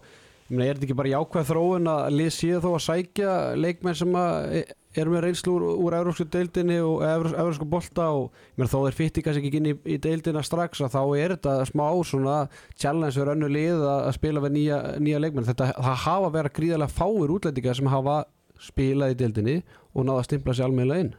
Meni, 0.47 0.69
er 0.69 0.77
þetta 0.77 0.87
ekki 0.87 0.95
bara 1.01 1.11
jákvæð 1.11 1.49
þróun 1.49 1.89
að 1.91 2.03
lið 2.15 2.29
síða 2.37 2.59
þó 2.63 2.69
að 2.71 2.83
sækja 2.85 3.31
leikmenn 3.59 3.97
sem 3.99 4.19
að 4.21 4.59
eru 4.97 5.13
með 5.13 5.25
reynslu 5.25 5.55
úr, 5.57 5.65
úr 5.83 5.97
európsku 5.99 6.27
deildinni 6.31 6.77
og 6.87 7.03
európsku 7.05 7.67
bolta 7.69 8.07
og 8.15 8.29
meni, 8.55 8.71
þó 8.71 8.79
er 8.87 8.97
fytti 8.97 9.25
kannski 9.25 9.51
ekki 9.51 9.61
inn 9.61 9.71
í, 9.73 9.75
í 9.91 9.99
deildina 10.03 10.45
strax 10.47 10.85
að 10.87 10.95
þá 10.95 11.01
er 11.19 11.35
þetta 11.35 11.57
smá 11.69 11.85
svona 12.07 12.37
challenge 12.79 13.17
fyrir 13.19 13.33
önnu 13.35 13.51
lið 13.51 13.85
að 13.91 14.13
spila 14.17 14.43
við 14.45 14.55
nýja, 14.57 14.81
nýja 15.03 15.23
leikmenn. 15.25 15.49
Þetta 15.49 15.73
það 15.75 16.01
hafa 16.07 16.33
verið 16.39 16.57
gríðarlega 16.61 16.95
fáir 16.95 17.35
útlendingar 17.37 17.79
sem 17.81 17.91
hafa 17.91 18.19
spilað 18.63 19.17
í 19.17 19.21
deildinni 19.21 19.57
og 19.93 20.07
náða 20.07 20.21
að 20.23 20.29
stimpla 20.31 20.55
sér 20.55 20.69
almennilega 20.69 21.07
inn. 21.07 21.15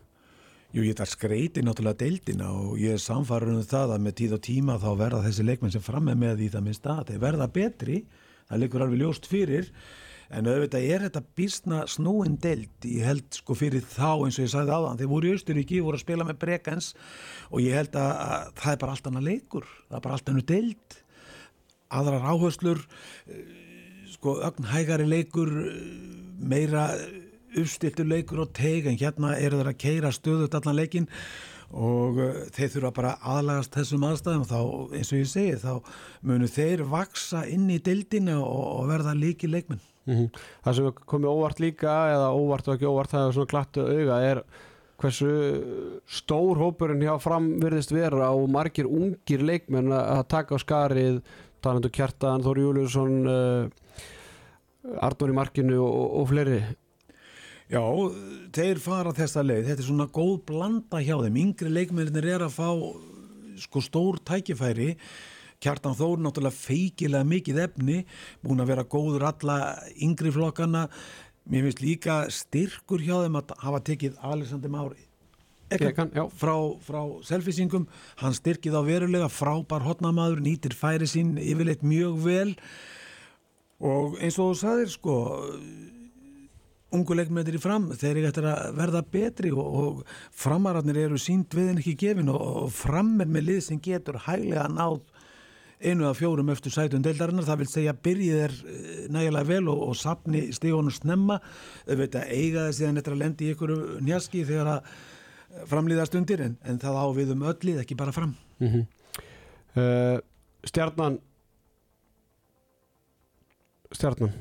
Jú, 0.76 0.84
ég 0.84 0.96
þarf 1.00 1.14
skreiti 1.14 1.64
náttúrulega 1.64 2.00
deildina 2.06 2.54
og 2.56 2.80
ég 2.80 2.96
er 2.96 3.04
samfarið 3.04 3.60
um 3.60 3.68
það 3.68 3.94
að 3.98 4.08
með 4.08 4.16
tíð 4.22 4.38
og 4.38 4.42
tíma 4.48 4.80
þá 4.80 4.90
verða 5.00 5.22
þessi 5.28 5.46
leikmenn 5.48 5.76
sem 5.76 5.84
fram 5.84 6.08
með 6.08 6.24
með 6.24 6.44
í 6.44 6.50
það 6.54 6.72
að 6.96 7.12
þeir 7.12 7.22
verða 7.24 7.48
betri 7.52 8.00
það 8.48 8.62
liggur 8.64 8.86
alveg 8.86 9.02
ljóst 9.04 9.30
fyrir 9.30 9.72
en 10.28 10.50
auðvitað 10.50 10.86
er 10.92 11.04
þetta 11.06 11.22
bísna 11.40 11.82
snúin 11.88 12.36
deild, 12.44 12.74
ég 12.84 13.06
held 13.08 13.38
sko 13.38 13.56
fyrir 13.56 13.86
þá 13.88 14.26
eins 14.26 14.40
og 14.40 14.44
ég 14.44 14.52
sagði 14.52 14.74
áðan, 14.76 15.00
þeir 15.00 15.12
voru 15.14 15.30
í 15.30 15.36
Austuríki 15.38 15.84
voru 15.84 16.00
að 16.00 16.04
spila 16.04 16.28
með 16.28 16.40
Brekans 16.42 16.90
og 17.48 17.64
ég 17.64 17.78
held 17.80 17.96
að, 17.96 18.12
að 18.26 18.50
það 18.60 18.74
er 18.74 18.82
bara 18.82 18.96
allt 18.96 19.08
annað 19.12 19.30
leikur 19.30 19.70
það 19.78 20.00
er 20.00 20.04
bara 20.08 20.18
allt 20.18 20.34
annað 20.34 20.50
deild 20.52 20.98
aðrar 21.98 22.28
áherslur 22.34 22.84
sko 24.12 24.36
ögnhægari 24.50 25.08
leikur 25.08 25.54
meira 26.38 26.90
uppstiltur 27.58 28.08
leikur 28.08 28.44
og 28.44 28.52
teig 28.56 28.88
en 28.90 29.00
hérna 29.00 29.36
eru 29.40 29.62
þeir 29.62 29.72
að 29.72 29.80
keira 29.82 30.12
stöðut 30.16 30.58
allan 30.58 30.78
leikin 30.78 31.08
og 31.72 32.22
uh, 32.22 32.40
þeir 32.56 32.72
þurfa 32.76 32.94
bara 32.96 33.16
aðlagast 33.36 33.76
þessum 33.76 34.06
aðstæðum. 34.08 34.46
Þá 34.48 34.60
eins 35.00 35.12
og 35.12 35.20
ég 35.22 35.32
segi 35.32 35.60
þá 35.64 35.74
munu 36.30 36.48
þeir 36.52 36.86
vaksa 36.92 37.44
inn 37.50 37.68
í 37.74 37.82
dildina 37.84 38.40
og, 38.40 38.64
og 38.80 38.88
verða 38.92 39.18
líki 39.18 39.50
leikmenn. 39.52 39.84
Mm 40.08 40.16
-hmm. 40.16 40.42
Það 40.64 40.76
sem 40.76 41.04
komið 41.12 41.34
óvart 41.34 41.60
líka 41.60 41.98
eða 42.14 42.32
óvart 42.32 42.68
og 42.68 42.76
ekki 42.76 42.88
óvart 42.88 43.12
það 43.12 43.28
er 43.28 43.34
svona 43.36 43.52
glattu 43.52 43.84
auga 43.84 44.22
er 44.24 44.44
hversu 44.98 45.32
stór 46.10 46.58
hópurinn 46.58 47.04
hjá 47.04 47.20
framverðist 47.22 47.92
vera 47.94 48.32
og 48.34 48.50
margir 48.50 48.88
ungir 48.88 49.44
leikmenn 49.46 49.92
að 49.94 50.24
taka 50.32 50.56
á 50.56 50.64
skarið 50.64 51.22
talandu 51.62 51.92
Kjartan, 51.94 52.44
Þóri 52.46 52.66
Júliusson 52.66 53.16
uh, 53.28 53.68
Arnur 55.04 55.34
í 55.34 55.38
markinu 55.38 55.80
og, 55.84 56.04
og 56.22 56.30
fleiri 56.32 56.62
Já, 57.68 57.84
þeir 58.56 58.80
fara 58.80 59.12
þessa 59.16 59.44
leið, 59.44 59.66
þetta 59.68 59.84
er 59.84 59.88
svona 59.90 60.08
góð 60.16 60.36
blanda 60.48 61.02
hjá 61.04 61.18
þeim, 61.26 61.40
yngri 61.42 61.72
leikmennir 61.74 62.30
er 62.32 62.46
að 62.46 62.54
fá 62.56 62.70
sko 63.60 63.82
stór 63.84 64.22
tækifæri, 64.24 64.94
Kjartan 65.58 65.96
Þór 65.98 66.22
náttúrulega 66.22 66.54
feikilega 66.54 67.26
mikið 67.26 67.60
efni, 67.64 67.98
búin 68.46 68.62
að 68.62 68.72
vera 68.72 68.86
góður 68.86 69.26
alla 69.32 69.58
yngri 70.06 70.32
flokkana, 70.36 70.86
mér 71.50 71.66
finnst 71.66 71.84
líka 71.84 72.18
styrkur 72.32 73.04
hjá 73.04 73.18
þeim 73.24 73.40
að 73.42 73.56
hafa 73.66 73.84
tekið 73.90 74.20
Alexander 74.22 74.72
Mári 74.72 75.08
Ekan, 75.68 76.14
frá, 76.32 76.54
frá 76.80 77.02
selfisingum, 77.28 77.90
hann 78.22 78.36
styrkið 78.36 78.78
á 78.80 78.82
verulega, 78.88 79.28
frábær 79.28 79.84
hotnamaður, 79.84 80.40
nýtir 80.46 80.76
færi 80.78 81.10
sín 81.12 81.34
yfirleitt 81.42 81.84
mjög 81.84 82.22
vel. 82.24 82.54
Og 83.84 84.16
eins 84.24 84.38
og 84.40 84.54
þú 84.54 84.60
sagðir 84.62 84.94
sko, 84.94 85.16
ungu 86.96 87.18
leikmyndir 87.18 87.58
í 87.58 87.62
fram, 87.62 87.90
þeir 88.00 88.22
eru 88.22 88.28
eftir 88.30 88.48
að 88.48 88.78
verða 88.78 89.02
betri 89.12 89.52
og, 89.52 89.68
og 89.82 90.16
framararnir 90.36 91.02
eru 91.02 91.20
sínt 91.20 91.56
við 91.58 91.74
en 91.74 91.82
ekki 91.82 91.98
gefin 92.00 92.32
og, 92.32 92.40
og 92.64 92.72
fram 92.76 93.18
er 93.24 93.32
með 93.32 93.48
lið 93.50 93.62
sem 93.66 93.82
getur 93.84 94.22
hæglega 94.24 94.70
náð 94.72 95.02
einu 95.84 96.08
af 96.10 96.18
fjórum 96.18 96.50
eftir 96.50 96.74
sætun 96.74 97.04
deildarinnar, 97.06 97.46
það 97.46 97.60
vil 97.62 97.70
segja 97.70 97.98
byrjið 98.08 98.40
er 98.48 98.56
eh, 98.72 99.04
nægilega 99.14 99.50
vel 99.52 99.68
og, 99.74 99.84
og 99.90 100.00
sapni 100.00 100.48
stígunum 100.56 100.96
snemma, 100.96 101.42
auðvitað 101.86 102.34
eiga 102.34 102.66
það 102.66 102.74
síðan 102.80 103.04
eftir 103.04 103.18
að 103.18 103.24
lendi 103.26 103.46
í 103.46 103.54
ykkur 103.54 103.76
njaski 104.08 104.48
þegar 104.48 104.74
að 104.78 104.92
framlýða 105.68 106.08
stundir 106.08 106.48
en, 106.48 106.58
en 106.66 106.82
það 106.82 106.98
á 107.04 107.06
við 107.20 107.36
um 107.36 107.48
öllið, 107.52 107.84
ekki 107.84 108.00
bara 108.00 108.16
fram. 108.16 108.34
Uh, 109.78 110.18
Stjarnan. 110.66 111.20
Stjarnan 113.94 114.34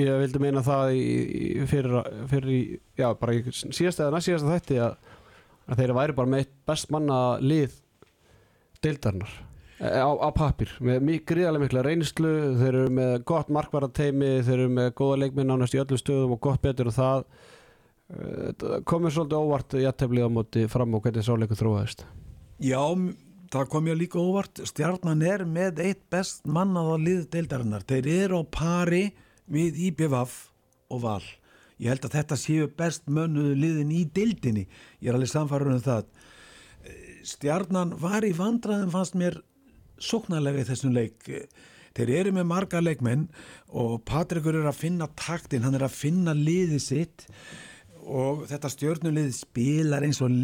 ég 0.00 0.20
vildi 0.24 0.40
meina 0.42 0.62
það 0.66 0.92
í, 0.98 1.04
í 1.62 1.66
fyrir, 1.70 1.96
fyrir 2.30 2.50
í, 2.54 2.60
já, 2.98 3.08
bara 3.20 3.34
í 3.38 3.42
síðasta 3.54 4.06
eða 4.06 4.14
næst 4.18 4.30
síðasta 4.30 4.52
þætti 4.58 4.78
að, 4.84 4.94
að 5.70 5.80
þeir 5.82 5.94
væri 6.00 6.16
bara 6.20 6.32
með 6.34 6.52
best 6.68 6.92
manna 6.94 7.18
lið 7.42 7.74
deildarinnar 8.84 9.32
eh, 9.80 9.98
á, 10.04 10.10
á 10.12 10.28
pappir, 10.36 10.72
með 10.84 11.02
mik- 11.08 11.26
gríðarlega 11.30 11.64
mikla 11.66 11.84
reynslu, 11.86 12.32
þeir 12.60 12.70
eru 12.82 12.94
með 13.00 13.14
gott 13.30 13.50
markvarateimi, 13.54 14.32
þeir 14.46 14.58
eru 14.58 14.70
með 14.80 14.90
góða 15.00 15.20
leikminn 15.24 15.54
ánast 15.54 15.76
í 15.76 15.82
öllum 15.82 16.00
stöðum 16.00 16.36
og 16.36 16.42
gott 16.48 16.62
betur 16.64 16.90
og 16.92 16.96
það. 16.98 17.26
Þetta 18.14 18.78
komið 18.84 19.14
svolítið 19.16 19.38
óvart 19.40 19.74
jætteflið 19.80 20.26
á 20.28 20.30
móti 20.36 20.64
fram 20.68 20.92
og 20.94 21.06
hvernig 21.06 21.24
sáleikur 21.24 21.56
þróaðist. 21.56 22.02
Já, 22.62 22.82
það 23.54 23.70
kom 23.72 23.88
ég 23.88 23.96
líka 23.98 24.20
óvart. 24.20 24.60
Stjarnan 24.68 25.24
er 25.24 25.46
með 25.48 25.80
eitt 25.86 26.02
best 26.12 26.44
mannaða 26.44 26.98
lið 27.00 27.22
deildarinnar, 27.32 27.86
þeir 27.88 28.10
eru 28.12 28.42
á 28.44 28.52
pari 28.52 29.04
við 29.50 29.80
IBVF 29.90 30.36
og 30.92 31.02
Val. 31.04 31.24
Ég 31.82 31.90
held 31.90 32.06
að 32.06 32.16
þetta 32.20 32.38
séu 32.38 32.68
best 32.78 33.08
mönnuðu 33.10 33.56
liðin 33.58 33.92
í 33.94 34.04
deildinni. 34.14 34.68
Ég 35.02 35.10
er 35.10 35.18
alveg 35.18 35.32
samfærður 35.32 35.74
um 35.74 35.84
það. 35.84 36.06
Eh, 36.84 37.20
stjarnan 37.26 37.96
var 38.00 38.26
í 38.26 38.32
vandraðum 38.36 38.92
fannst 38.94 39.18
mér 39.18 39.40
sóknarlega 39.98 40.62
í 40.62 40.68
þessum 40.68 40.94
leik. 40.94 41.28
Þeir 41.94 42.10
eru 42.10 42.32
með 42.34 42.48
marga 42.50 42.80
leikmenn 42.82 43.28
og 43.70 44.00
Patrikur 44.06 44.56
er 44.58 44.66
að 44.66 44.80
finna 44.80 45.06
taktin 45.18 45.62
hann 45.62 45.76
er 45.78 45.86
að 45.86 45.94
finna 45.94 46.34
liðið 46.34 46.82
sitt. 46.82 47.26
Og 48.04 48.42
þetta 48.50 48.68
stjörnulið 48.68 49.30
spilar 49.32 50.04
eins 50.04 50.18
og 50.22 50.34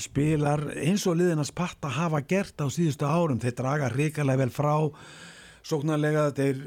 spilar 0.00 0.62
eins 0.80 1.04
og 1.10 1.18
liðin 1.18 1.42
að 1.42 1.50
spatta 1.50 1.90
hafa 1.92 2.22
gert 2.24 2.62
á 2.62 2.66
síðustu 2.72 3.06
árum. 3.06 3.42
Þeir 3.42 3.58
draga 3.58 3.90
hrikalega 3.92 4.44
vel 4.44 4.54
frá 4.54 4.74
sóknarlega 5.66 6.30
þeir 6.36 6.62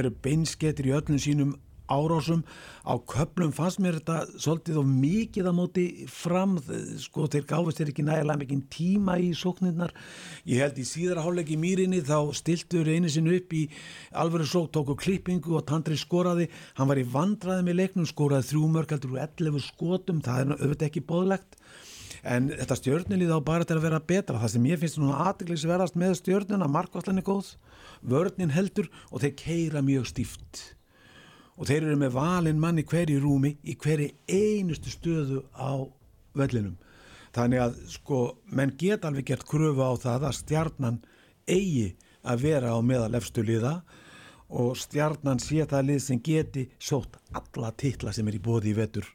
eru 0.00 0.14
beinsketir 0.24 0.90
í 0.90 0.94
öllum 0.96 1.20
sínum 1.20 1.56
árásum. 1.90 2.44
Á 2.86 2.94
köplum 3.02 3.52
fannst 3.52 3.80
mér 3.82 3.98
þetta 3.98 4.38
svolítið 4.40 4.78
og 4.80 4.86
mikið 4.88 5.50
á 5.50 5.52
móti 5.52 5.84
fram 6.08 6.56
sko 7.02 7.26
þeir 7.30 7.44
gáfist 7.50 7.80
þeir 7.80 7.92
ekki 7.92 8.06
nægilega 8.06 8.40
mikið 8.40 8.62
tíma 8.72 9.18
í 9.20 9.32
sóknirnar. 9.36 9.92
Ég 10.48 10.62
held 10.64 10.80
í 10.80 10.86
síðara 10.88 11.26
hálfleik 11.26 11.52
í 11.52 11.58
mýrinni 11.60 12.00
þá 12.06 12.30
stiltur 12.38 12.88
einu 12.88 13.10
sinu 13.10 13.34
upp 13.36 13.52
í 13.52 13.66
alvöru 14.22 14.48
sók 14.48 14.70
tóku 14.74 14.96
klippingu 14.96 15.58
og 15.58 15.66
Tandri 15.68 15.98
skoraði. 16.00 16.48
Hann 16.78 16.90
var 16.90 17.02
í 17.02 17.06
vandraði 17.06 17.66
með 17.66 17.80
leiknum 17.82 18.08
skoraði 18.08 18.52
þrjú 18.54 18.72
mörg 18.72 18.96
heldur 18.96 19.16
úr 19.16 19.24
11 19.26 19.66
skotum 19.66 20.24
það 20.24 20.44
er 20.44 20.56
auðvitað 20.56 20.90
ekki 20.90 21.08
bóðlegt 21.10 21.58
en 22.22 22.50
þetta 22.52 22.76
stjörnilið 22.78 23.32
á 23.32 23.38
bara 23.44 23.66
til 23.66 23.78
að 23.78 23.86
vera 23.86 24.00
betra. 24.00 24.40
Það 24.40 24.52
sem 24.54 24.68
ég 24.70 24.80
finnst 24.80 24.98
svona 24.98 25.22
aðtiklisverðast 25.28 25.96
með 26.00 26.18
stjörnuna 26.20 26.68
markvallan 26.70 27.20
er 27.20 27.26
góð, 27.26 27.54
vörnin 28.00 28.52
heldur 28.54 28.90
og 29.10 29.24
þeir 29.24 29.34
keira 29.40 29.84
mjög 29.84 30.10
stíft. 30.10 30.60
Og 31.60 31.68
þeir 31.68 31.88
eru 31.90 31.96
með 32.00 32.14
valin 32.16 32.60
mann 32.60 32.80
í 32.80 32.86
hverju 32.88 33.20
rúmi 33.20 33.56
í 33.64 33.76
hverju 33.76 34.10
einustu 34.28 34.92
stöðu 34.92 35.42
á 35.52 35.84
vellinum. 36.36 36.78
Þannig 37.36 37.62
að 37.62 37.80
sko 37.92 38.20
menn 38.50 38.74
geta 38.78 39.08
alveg 39.08 39.28
gert 39.30 39.46
kröfu 39.46 39.84
á 39.84 39.92
það 40.00 40.28
að 40.30 40.38
stjarnan 40.40 41.02
eigi 41.46 41.92
að 42.26 42.46
vera 42.46 42.74
á 42.74 42.78
meðal 42.82 43.14
efstu 43.16 43.44
liða 43.46 43.80
og 44.50 44.74
stjarnan 44.78 45.38
sé 45.42 45.62
það 45.68 45.86
lið 45.92 46.02
sem 46.04 46.20
geti 46.26 46.66
sótt 46.82 47.20
alla 47.36 47.70
titla 47.70 48.12
sem 48.12 48.26
er 48.28 48.40
í 48.40 48.42
bóði 48.42 48.72
í 48.72 48.76
vetur 48.76 49.06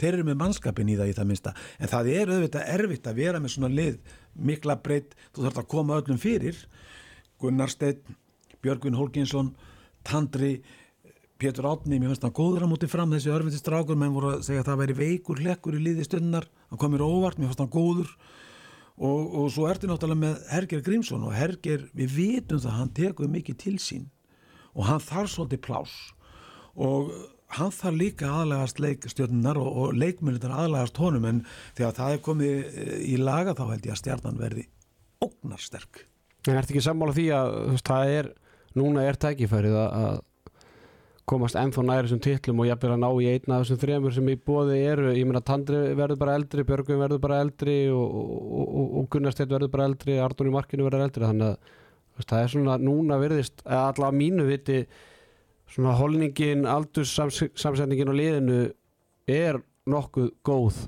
þeir 0.00 0.12
eru 0.12 0.26
með 0.28 0.38
mannskapin 0.42 0.90
í 0.90 0.96
það 0.98 1.10
í 1.10 1.16
það 1.18 1.28
minnsta. 1.30 1.54
En 1.78 1.90
það 1.92 2.10
er 2.14 2.32
auðvitað 2.34 2.70
erfitt 2.74 3.10
að 3.10 3.20
vera 3.20 3.42
með 3.42 3.54
svona 3.54 3.72
lið 3.74 3.98
mikla 4.34 4.78
breytt, 4.82 5.14
þú 5.34 5.46
þarf 5.46 5.60
að 5.62 5.70
koma 5.74 5.98
öllum 6.00 6.20
fyrir. 6.20 6.58
Gunnar 7.42 7.72
Steinn, 7.72 8.16
Björgvin 8.64 8.98
Holginsson 8.98 9.52
Tandri 10.04 10.56
Pétur 11.40 11.66
Átni, 11.66 11.98
mér 11.98 12.12
finnst 12.12 12.24
hann 12.24 12.34
góður 12.34 12.64
á 12.64 12.70
móti 12.70 12.88
fram 12.88 13.10
þessi 13.12 13.32
örfindi 13.34 13.58
strákur, 13.58 13.98
menn 13.98 14.14
voru 14.14 14.36
að 14.36 14.44
segja 14.46 14.62
að 14.62 14.68
það 14.70 14.80
væri 14.80 14.96
veikur 15.00 15.40
hlekkur 15.42 15.76
í 15.76 15.80
liði 15.82 16.06
stundunar, 16.06 16.46
hann 16.70 16.80
kom 16.80 16.94
mér 16.94 17.02
óvart 17.04 17.40
mér 17.40 17.50
finnst 17.50 17.62
hann 17.64 17.72
góður. 17.74 18.12
Og, 18.94 19.32
og 19.34 19.48
svo 19.50 19.66
ertu 19.66 19.88
náttúrulega 19.90 20.20
með 20.20 20.42
Herger 20.52 20.82
Grímsson 20.86 21.24
og 21.26 21.34
Herger, 21.34 21.88
við 21.98 22.12
vitum 22.14 22.60
það, 22.62 22.76
hann 22.78 22.92
tekur 22.94 23.32
mikið 23.32 23.58
til 23.64 23.74
sín 23.82 24.04
og 24.74 24.86
hann 24.86 25.02
þarf 25.02 25.32
svolítið 25.32 25.62
plás 25.66 25.94
og 26.74 27.10
hann 27.54 27.72
þarf 27.74 27.98
líka 27.98 28.30
aðlægast 28.30 28.80
leikstjörnunar 28.82 29.60
og, 29.60 29.70
og 29.82 29.98
leikmyndir 29.98 30.52
aðlægast 30.54 30.98
honum 30.98 31.28
en 31.30 31.42
þegar 31.76 31.96
það 31.98 32.16
er 32.16 32.22
komið 32.28 32.54
eh, 32.56 32.94
í 33.12 33.16
laga 33.20 33.54
þá 33.54 33.64
held 33.70 33.88
ég 33.88 33.94
að 33.94 34.00
stjarnan 34.02 34.40
verði 34.40 34.68
ógnarsterk. 35.24 36.04
En 36.48 36.58
ertu 36.58 36.74
ekki 36.74 36.84
sammála 36.84 37.16
því 37.16 37.26
að 37.32 37.52
veist, 37.70 37.88
það 37.88 38.14
er, 38.18 38.30
núna 38.76 39.04
er 39.08 39.20
tækifærið 39.20 39.78
að, 39.80 40.22
komast 41.28 41.56
ennþá 41.56 41.84
næri 41.88 42.08
þessum 42.08 42.20
titlum 42.24 42.58
og 42.60 42.68
jafnvel 42.68 42.90
að 42.94 43.00
ná 43.00 43.06
í 43.08 43.28
einn 43.30 43.54
af 43.54 43.62
þessum 43.62 43.80
þremur 43.80 44.12
sem 44.12 44.26
í 44.28 44.34
bóði 44.36 44.80
eru, 44.84 45.14
ég 45.16 45.28
meina 45.28 45.40
Tandri 45.44 45.80
verður 45.96 46.20
bara 46.20 46.34
eldri, 46.36 46.66
Björgvin 46.68 47.00
verður 47.00 47.22
bara 47.22 47.38
eldri 47.44 47.76
og, 47.92 48.18
og, 48.20 48.34
og, 48.66 48.90
og 49.00 49.08
Gunnar 49.14 49.32
Steinn 49.32 49.54
verður 49.54 49.72
bara 49.72 49.88
eldri 49.88 50.18
í 50.18 50.52
markinu 50.52 50.84
verður 50.84 51.06
eldri 51.06 51.24
þannig 51.24 51.54
að 51.54 51.72
veist, 52.18 52.28
það 52.28 52.42
er 52.42 52.52
svona 52.52 52.76
núna 52.82 53.18
virðist 53.22 53.64
eða 53.64 53.86
allavega 53.88 54.18
mínu 54.20 54.48
viti 54.50 54.78
svona 55.70 55.94
holningin, 55.98 56.66
aldurssamsetningin 56.68 58.12
á 58.12 58.14
liðinu 58.14 58.58
er 59.30 59.60
nokkuð 59.90 60.30
góð. 60.46 60.84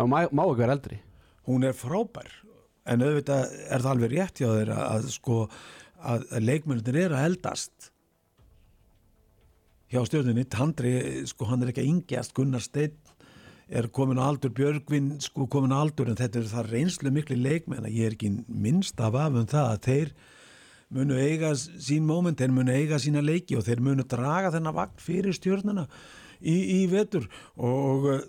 Og 0.00 0.08
má, 0.08 0.24
má 0.32 0.44
ekki 0.46 0.62
vera 0.62 0.76
eldri? 0.76 1.00
Hún 1.48 1.66
er 1.66 1.76
frábær 1.76 2.30
en 2.90 3.04
auðvitað 3.04 3.54
er 3.68 3.82
það 3.82 3.92
alveg 3.92 4.12
rétt 4.14 4.40
hjá 4.40 4.48
þeir 4.48 4.72
að, 4.74 4.84
að 4.86 5.08
sko 5.14 5.38
að, 5.44 6.26
að 6.30 6.46
leikmennir 6.46 7.00
eru 7.04 7.18
að 7.18 7.28
eldast. 7.30 7.90
Hjá 9.90 10.04
stjórnunni 10.06 10.46
Tandri, 10.46 10.92
sko 11.26 11.48
hann 11.50 11.64
er 11.64 11.72
ekki 11.72 11.82
að 11.82 11.90
yngjast. 11.90 12.34
Gunnar 12.36 12.62
Steinn 12.62 12.96
er 13.70 13.88
komin 13.94 14.18
á 14.18 14.26
aldur 14.26 14.52
Björgvin, 14.54 15.16
sko 15.22 15.46
komin 15.50 15.74
á 15.74 15.82
aldur 15.82 16.10
en 16.10 16.18
þetta 16.18 16.40
er 16.40 16.50
það 16.50 16.70
reynslu 16.74 17.12
miklu 17.14 17.38
leikmenn 17.38 17.86
að 17.86 17.96
ég 17.96 18.08
er 18.08 18.16
ekki 18.16 18.32
minnst 18.48 18.98
af 19.02 19.18
af 19.18 19.36
um 19.38 19.48
það 19.50 19.68
að 19.74 19.82
þeir 19.86 20.12
munu 20.94 21.18
eiga 21.20 21.52
sín 21.56 22.06
moment, 22.08 22.38
þeir 22.38 22.54
munu 22.54 22.74
eiga 22.74 22.98
sína 23.02 23.22
leiki 23.22 23.58
og 23.58 23.66
þeir 23.66 23.82
munu 23.84 24.06
draga 24.08 24.52
þennan 24.54 24.76
vagn 24.76 25.02
fyrir 25.02 25.36
stjórnuna 25.36 25.86
í, 26.40 26.56
í 26.56 26.80
vetur. 26.90 27.28
Og 27.56 28.08
uh, 28.10 28.20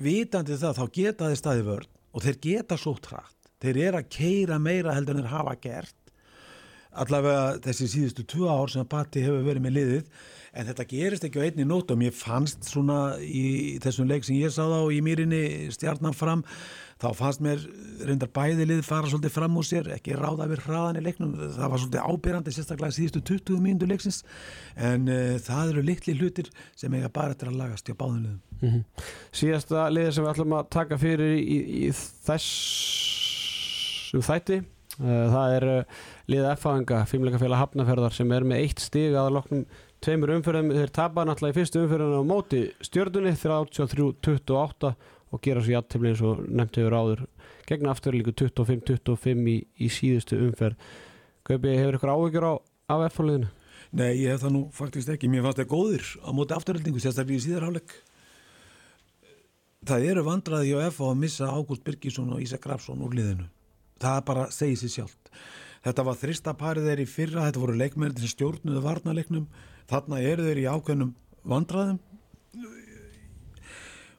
vitandi 0.00 0.56
það 0.60 0.80
þá 0.80 0.84
geta 0.98 1.30
þeir 1.30 1.40
staði 1.40 1.66
vörn 1.68 1.90
og 2.14 2.24
þeir 2.24 2.40
geta 2.48 2.78
svo 2.80 2.94
trætt 3.02 3.34
þeir 3.64 3.80
eru 3.88 4.00
að 4.00 4.10
keira 4.12 4.58
meira 4.60 4.94
heldur 4.94 5.18
en 5.18 5.24
þeir 5.24 5.32
hafa 5.32 5.54
gert. 5.62 6.00
Allavega 6.94 7.58
þessi 7.64 7.88
síðustu 7.90 8.24
tvö 8.30 8.50
ár 8.52 8.70
sem 8.70 8.86
Patti 8.86 9.24
hefur 9.24 9.46
verið 9.46 9.64
með 9.64 9.76
liðið 9.78 10.26
en 10.54 10.68
þetta 10.70 10.88
gerist 10.90 11.26
ekki 11.26 11.42
á 11.42 11.46
einni 11.48 11.66
nót 11.68 11.90
og 11.90 12.00
mér 12.00 12.14
fannst 12.16 12.66
svona 12.68 13.18
í 13.20 13.76
þessum 13.82 14.08
leik 14.10 14.26
sem 14.26 14.38
ég 14.38 14.54
sá 14.54 14.62
þá 14.62 14.80
í 14.94 15.02
mýrinni 15.04 15.44
stjarnan 15.74 16.16
fram 16.16 16.44
þá 17.02 17.08
fannst 17.18 17.42
mér 17.44 17.58
reyndar 18.06 18.30
bæði 18.34 18.64
lið 18.68 18.82
fara 18.86 19.08
svolítið 19.10 19.32
fram 19.34 19.56
úr 19.58 19.66
sér, 19.66 19.86
ekki 19.96 20.14
ráða 20.18 20.46
við 20.50 20.60
hraðan 20.64 20.98
í 21.00 21.02
leiknum, 21.04 21.32
það 21.56 21.70
var 21.72 21.78
svolítið 21.82 22.06
ábyrrandi 22.10 22.50
sérstaklega 22.54 22.96
síðustu 22.96 23.20
20 23.32 23.64
mínútu 23.64 23.86
leiksins. 23.90 24.18
En 24.76 25.00
uh, 25.10 25.34
það 25.42 25.64
eru 25.74 25.82
litli 25.88 26.12
hlutir 26.18 26.46
sem 26.78 26.94
eiga 26.96 27.10
bara 27.14 27.30
eftir 27.34 27.48
að 27.50 27.60
lagast 27.60 27.86
hjá 27.88 27.96
báðum 27.98 28.22
liðum. 28.24 28.40
Mm 28.60 28.70
Síðasta 29.34 29.78
liðið 29.90 30.12
sem 30.14 30.24
við 30.24 30.32
ætlum 30.32 30.56
að 30.56 30.70
taka 30.72 30.94
fyrir 31.00 31.30
í, 31.36 31.40
í 31.84 31.86
þessum 32.24 34.22
þætti 34.24 34.58
uh, 34.60 35.26
það 35.34 35.48
er 35.58 35.64
uh, 35.72 35.88
liðið 36.30 36.52
F-fanga, 36.54 36.98
Fimleikafélag 37.10 37.60
Hafnaferðar 37.64 38.14
sem 38.14 38.30
er 38.32 38.44
með 38.48 38.58
eitt 38.62 38.80
stig 38.84 39.12
að 39.18 39.34
loknum 39.34 39.64
tveimur 40.04 40.34
umfyrðum, 40.36 40.70
þeir 40.76 40.92
tapa 40.94 41.24
náttúrulega 41.24 41.54
í 41.54 41.58
fyrstu 41.58 41.82
umfyrðinu 41.84 42.20
á 42.20 42.24
móti 42.28 42.62
stjörnunni 42.84 43.34
33-28 43.40 44.92
og 45.34 45.42
gera 45.42 45.64
svo 45.64 45.74
jættibli 45.74 46.12
eins 46.12 46.22
og 46.24 46.44
nefnt 46.46 46.78
hefur 46.78 46.96
áður 47.00 47.26
gegna 47.68 47.92
aftur 47.94 48.14
líka 48.14 48.34
25-25 48.36 49.50
í, 49.50 49.58
í 49.80 49.90
síðustu 49.90 50.38
umferð. 50.44 50.80
Gaupi, 51.44 51.76
hefur 51.76 51.98
ykkur 51.98 52.14
áhyggjur 52.14 52.48
á 52.48 52.54
af 52.94 53.06
F-fáliðinu? 53.10 53.52
Nei, 53.94 54.10
ég 54.24 54.34
hef 54.34 54.42
það 54.44 54.54
nú 54.56 54.64
faktist 54.74 55.10
ekki, 55.12 55.30
mér 55.30 55.46
fannst 55.46 55.62
það 55.62 55.72
góðir 55.72 56.10
á 56.20 56.30
móti 56.36 56.56
afturöldingu, 56.56 57.00
sérstaklega 57.02 57.40
í 57.40 57.46
síðarháleik 57.46 57.96
Það 59.84 60.06
eru 60.08 60.22
vandraði 60.24 60.70
hjá 60.70 60.86
F 60.86 61.02
að 61.04 61.18
missa 61.20 61.50
Ágúst 61.52 61.82
Birgisson 61.84 62.30
og 62.32 62.40
Ísak 62.40 62.62
Grafsson 62.64 63.02
úr 63.04 63.12
liðinu. 63.12 63.50
Það 64.00 64.20
bara 64.30 64.46
segir 64.54 64.78
sér 64.80 64.92
sjálft. 64.94 65.32
Þetta 65.84 66.04
var 66.06 66.16
þrista 66.16 66.54
parið 66.56 66.88
þeir 66.88 67.02
í 67.02 67.06
fyrra, 67.10 67.44
þetta 67.44 67.60
voru 67.60 67.74
leikmennir 67.76 68.22
sem 68.24 68.32
stjórnuðu 68.32 68.80
varnaleiknum, 68.86 69.44
þarna 69.90 70.20
eru 70.24 70.48
þeir 70.48 70.64
í 70.64 70.70
ákveðnum 70.70 71.14
vandraðum 71.44 72.00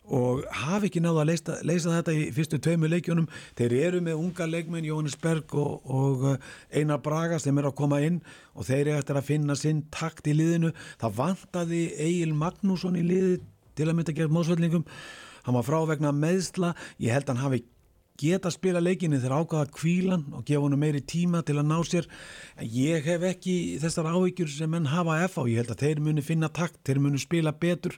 og 0.06 0.44
hafi 0.54 0.90
ekki 0.90 1.02
náðu 1.02 1.22
að 1.24 1.30
leysa, 1.32 1.56
leysa 1.66 1.94
þetta 1.96 2.14
í 2.14 2.26
fyrstu 2.36 2.60
tveimu 2.62 2.90
leikjunum. 2.92 3.26
Þeir 3.58 3.74
eru 3.80 4.02
með 4.06 4.20
unga 4.22 4.46
leikmenn 4.46 4.86
Jóhannes 4.86 5.18
Berg 5.18 5.56
og, 5.58 5.82
og 5.90 6.26
uh, 6.30 6.36
Einar 6.70 7.02
Braga 7.02 7.40
sem 7.42 7.58
er 7.58 7.70
að 7.72 7.78
koma 7.80 8.04
inn 8.06 8.20
og 8.54 8.68
þeir 8.68 8.84
eru 8.84 9.00
eftir 9.00 9.18
að 9.18 9.30
finna 9.32 9.58
sinn 9.58 9.82
takt 9.94 10.30
í 10.30 10.36
liðinu. 10.38 10.76
Það 11.02 11.18
vantaði 11.22 11.84
Egil 11.98 12.36
Magnússon 12.38 13.00
í 13.00 13.06
liði 13.06 13.40
til 13.76 13.90
að 13.90 13.98
mynda 13.98 14.14
að 14.14 14.22
gera 14.22 14.36
mósveldingum 14.36 14.86
hann 15.46 15.58
var 15.58 15.66
frá 15.66 15.80
vegna 15.90 16.14
meðsla 16.16 16.74
ég 17.02 17.14
held 17.14 17.28
að 17.28 17.36
hann 17.36 17.46
hafi 17.46 17.64
geta 18.20 18.50
að 18.50 18.56
spila 18.58 18.82
leikinni 18.84 19.20
þegar 19.20 19.44
ákvaða 19.44 19.72
kvílan 19.76 20.26
og 20.36 20.46
gefa 20.48 20.68
hann 20.68 20.80
meiri 20.80 21.02
tíma 21.04 21.42
til 21.46 21.58
að 21.60 21.70
ná 21.72 21.78
sér. 21.88 22.10
Ég 22.62 23.08
hef 23.10 23.26
ekki 23.32 23.56
þessar 23.84 24.12
áhyggjur 24.14 24.52
sem 24.52 24.72
menn 24.72 24.92
hafa 24.92 25.22
F 25.28 25.40
á, 25.40 25.44
ég 25.50 25.64
held 25.64 25.74
að 25.76 25.84
þeir 25.86 26.04
muni 26.06 26.26
finna 26.26 26.50
takt, 26.50 26.80
þeir 26.88 27.02
muni 27.04 27.22
spila 27.22 27.56
betur. 27.56 27.98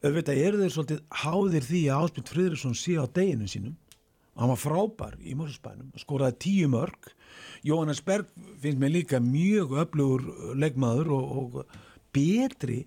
Auðvitað 0.00 0.42
eru 0.46 0.60
þeir 0.62 0.74
svolítið 0.74 1.00
háðir 1.22 1.66
því 1.66 1.84
að 1.88 2.04
Áspjöld 2.04 2.34
Friðriksson 2.34 2.76
sé 2.78 2.96
á 2.96 3.04
deginu 3.04 3.48
sínum. 3.50 3.78
Hann 4.40 4.52
var 4.52 4.60
frábær 4.60 5.16
í 5.20 5.34
Mósusbænum 5.36 5.90
skoraði 6.00 6.38
tíu 6.40 6.68
mörg 6.72 7.10
Jóhannes 7.62 8.00
Berg 8.00 8.28
finnst 8.60 8.80
mér 8.80 8.94
líka 8.94 9.20
mjög 9.20 9.74
öflugur 9.82 10.54
leggmaður 10.56 11.12
og, 11.16 11.32
og 11.40 11.76
betri 12.14 12.86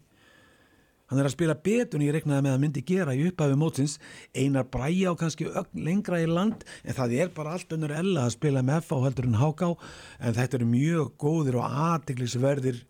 hann 1.13 1.21
er 1.21 1.29
að 1.29 1.35
spila 1.35 1.55
betur 1.67 1.99
en 2.01 2.05
ég 2.07 2.15
reknaði 2.15 2.47
með 2.47 2.55
að 2.55 2.63
myndi 2.63 2.83
gera 2.89 3.13
í 3.13 3.27
upphafi 3.29 3.59
mótsins 3.61 3.99
einar 4.33 4.65
bræja 4.73 5.11
og 5.11 5.19
kannski 5.21 5.45
lengra 5.77 6.21
í 6.23 6.25
land 6.25 6.65
en 6.81 6.97
það 6.97 7.13
er 7.21 7.29
bara 7.35 7.53
allt 7.53 7.75
önnur 7.77 7.93
ella 7.93 8.25
að 8.25 8.33
spila 8.39 8.65
með 8.65 8.81
F 8.81 8.95
á 8.97 8.97
heldur 9.05 9.29
en 9.29 9.37
HK 9.37 9.69
en 10.19 10.37
þetta 10.39 10.57
eru 10.59 10.69
mjög 10.71 11.13
góðir 11.21 11.59
og 11.61 11.77
aðtiklisverðir 11.89 12.81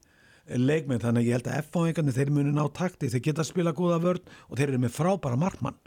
leikmenn 0.60 1.00
þannig 1.04 1.24
að 1.24 1.28
ég 1.28 1.38
held 1.38 1.50
að 1.50 1.60
F-fáingarnir 1.64 2.16
þeir 2.16 2.32
muni 2.36 2.54
ná 2.56 2.64
takti, 2.76 3.10
þeir 3.12 3.24
geta 3.30 3.44
að 3.44 3.52
spila 3.52 3.76
góða 3.76 4.00
vörd 4.04 4.32
og 4.50 4.58
þeir 4.60 4.74
eru 4.74 4.82
með 4.84 4.96
frábæra 4.98 5.40
markmann 5.40 5.78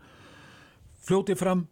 fljótið 1.06 1.40
fram 1.40 1.66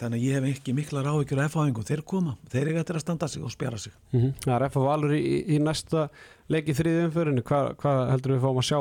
þannig 0.00 0.22
að 0.22 0.24
ég 0.24 0.38
hef 0.38 0.46
ekki 0.54 0.74
mikla 0.76 1.02
ráðvíkjur 1.04 1.42
að 1.42 1.50
F-fáingu 1.50 1.84
þeir 1.84 2.02
koma, 2.08 2.36
þeir 2.48 2.70
eru 2.70 2.80
eftir 2.80 2.96
að 2.96 3.04
standa 3.04 3.28
sig 3.28 3.44
og 3.44 3.52
spjara 3.52 3.78
sig 3.78 3.92
Mm 4.12 4.20
-hmm. 4.20 4.32
Það 4.44 4.54
er 4.54 4.64
F.A. 4.70 4.80
Valur 4.80 5.12
í, 5.12 5.44
í 5.54 5.58
næsta 5.60 6.08
leik 6.48 6.68
í 6.68 6.74
þriði 6.74 7.04
umförinu 7.10 7.42
hvað 7.42 7.76
hva 7.76 7.92
heldur 8.10 8.32
við 8.32 8.40
fáum 8.40 8.58
að 8.58 8.68
sjá, 8.70 8.78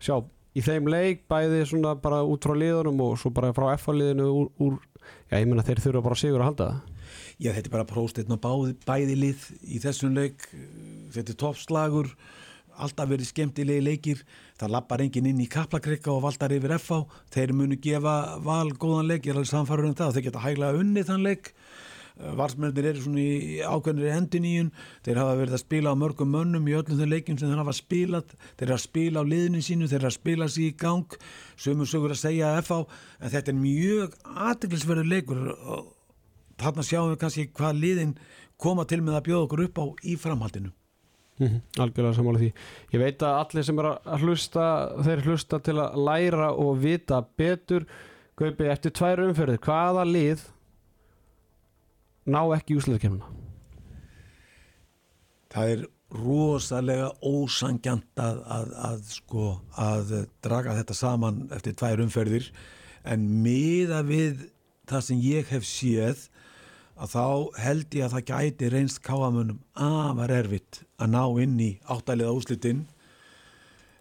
sjá 0.00 0.24
í 0.56 0.64
þeim 0.64 0.88
leik 0.90 1.26
bæði 1.30 1.64
svona 1.68 1.94
bara 2.00 2.22
út 2.26 2.46
frá 2.46 2.54
liðunum 2.56 3.02
og 3.04 3.18
svo 3.20 3.32
bara 3.34 3.52
frá 3.56 3.72
F.A. 3.74 3.94
liðinu 3.96 4.28
úr, 4.32 4.48
úr 4.64 4.78
já 5.30 5.38
ég 5.38 5.48
menna 5.48 5.66
þeir 5.66 5.82
þurfa 5.84 6.06
bara 6.06 6.22
sigur 6.22 6.44
að 6.44 6.50
halda 6.52 6.70
það 6.72 6.94
Já 7.38 7.52
þetta 7.54 7.68
er 7.68 7.72
bara 7.72 7.86
próstetn 7.88 8.34
og 8.34 8.40
báði, 8.42 8.72
bæði 8.82 9.14
lið 9.16 9.44
í 9.62 9.78
þessum 9.80 10.16
leik 10.16 10.42
þetta 11.14 11.32
er 11.32 11.38
toppslagur 11.38 12.10
alltaf 12.78 13.10
verið 13.10 13.30
skemmtilegi 13.30 13.84
leikir 13.84 14.24
það 14.58 14.72
lappar 14.74 15.02
enginn 15.04 15.28
inn 15.30 15.42
í 15.42 15.48
kaplakrykka 15.50 16.12
og 16.12 16.24
valdar 16.26 16.54
yfir 16.54 16.74
FH, 16.78 16.98
þeir 17.34 17.54
munu 17.56 17.78
gefa 17.82 18.16
val 18.44 18.70
góðan 18.74 19.08
leik, 19.10 19.26
ég 19.26 19.32
er 19.32 19.40
alveg 19.40 19.52
samfarið 19.52 19.90
um 19.90 19.96
það 19.98 20.16
þeir 20.16 20.26
geta 20.28 20.44
hæglega 20.44 20.82
unnið 20.82 21.08
þann 21.10 21.26
leik 21.26 21.52
varsmennir 22.38 22.88
eru 22.90 23.02
svona 23.02 23.22
í 23.22 23.58
ákveðnir 23.62 24.14
enduníun, 24.16 24.70
þeir 25.06 25.20
hafa 25.22 25.36
verið 25.38 25.56
að 25.58 25.62
spila 25.62 25.92
á 25.94 26.00
mörgum 26.00 26.32
mönnum 26.34 26.66
í 26.68 26.74
öllum 26.78 26.98
þeim 26.98 27.12
leikim 27.12 27.38
sem 27.38 27.50
þeir 27.50 27.62
hafa 27.62 27.76
spilað. 27.78 28.34
Þeir 28.58 28.72
að 28.74 28.82
spila 28.82 29.22
á 29.22 29.30
liðinu 29.30 29.62
sínu 29.64 29.90
þeir 29.90 30.00
eru 30.00 30.10
að 30.10 30.16
spila 30.16 30.48
sér 30.48 30.64
í 30.66 30.72
gang. 30.82 31.18
Sömur 31.58 31.90
sögur 31.90 32.14
að 32.14 32.22
segja 32.22 32.50
að 32.50 32.64
FH, 32.64 32.98
en 33.22 33.34
þetta 33.36 33.54
er 33.54 33.60
mjög 33.60 34.18
aðdeglisverður 34.48 35.12
leikur. 35.14 35.46
Og 35.54 35.94
þarna 36.58 36.88
sjáum 36.90 37.12
við 37.12 37.22
kannski 37.22 37.46
hvað 37.54 37.80
liðin 37.84 38.18
koma 38.58 38.86
til 38.88 39.00
með 39.04 39.20
að 39.20 39.26
bjóða 39.30 39.46
okkur 39.46 39.64
upp 39.68 39.78
á 39.78 39.86
í 40.02 40.18
framhaldinu. 40.18 40.74
Mm 41.38 41.48
-hmm. 41.48 41.60
Algjörlega 41.78 42.14
samála 42.14 42.38
því. 42.38 42.52
Ég 42.92 43.00
veit 43.00 43.22
að 43.22 43.38
allir 43.38 43.64
sem 43.64 43.78
er 43.78 43.84
að 43.86 44.22
hlusta, 44.22 44.64
þeir 45.06 45.20
hlusta 45.22 45.58
til 45.58 45.78
að 45.78 45.94
læra 46.02 46.50
og 46.50 46.78
vita 46.82 47.22
betur. 47.36 47.86
Gaupi, 48.34 48.64
eftir 48.64 48.90
tvær 48.90 49.22
umferðir, 49.28 49.58
hvaða 49.58 50.04
lið 50.04 50.40
ná 52.28 52.42
ekki 52.56 52.78
úsleikemna? 52.78 53.28
Það 55.48 55.72
er 55.74 55.86
rosalega 56.14 57.10
ósangjant 57.24 58.20
að, 58.20 58.40
að, 58.48 58.74
að, 58.88 59.00
sko, 59.12 59.46
að 59.76 60.12
draga 60.44 60.76
þetta 60.78 60.96
saman 60.96 61.42
eftir 61.52 61.76
tvær 61.76 62.04
umferðir 62.04 62.48
en 63.08 63.26
miða 63.44 64.00
við 64.08 64.46
það 64.88 65.04
sem 65.04 65.24
ég 65.24 65.50
hef 65.52 65.66
séð 65.68 66.28
að 66.98 67.12
þá 67.12 67.24
held 67.62 67.96
ég 67.98 68.06
að 68.06 68.14
það 68.16 68.28
gæti 68.30 68.70
reynst 68.72 69.02
káamunum 69.04 69.60
afar 69.74 70.32
erfitt 70.34 70.80
að 70.98 71.12
ná 71.14 71.22
inn 71.44 71.58
í 71.62 71.70
áttæliða 71.92 72.34
úslitin 72.34 72.86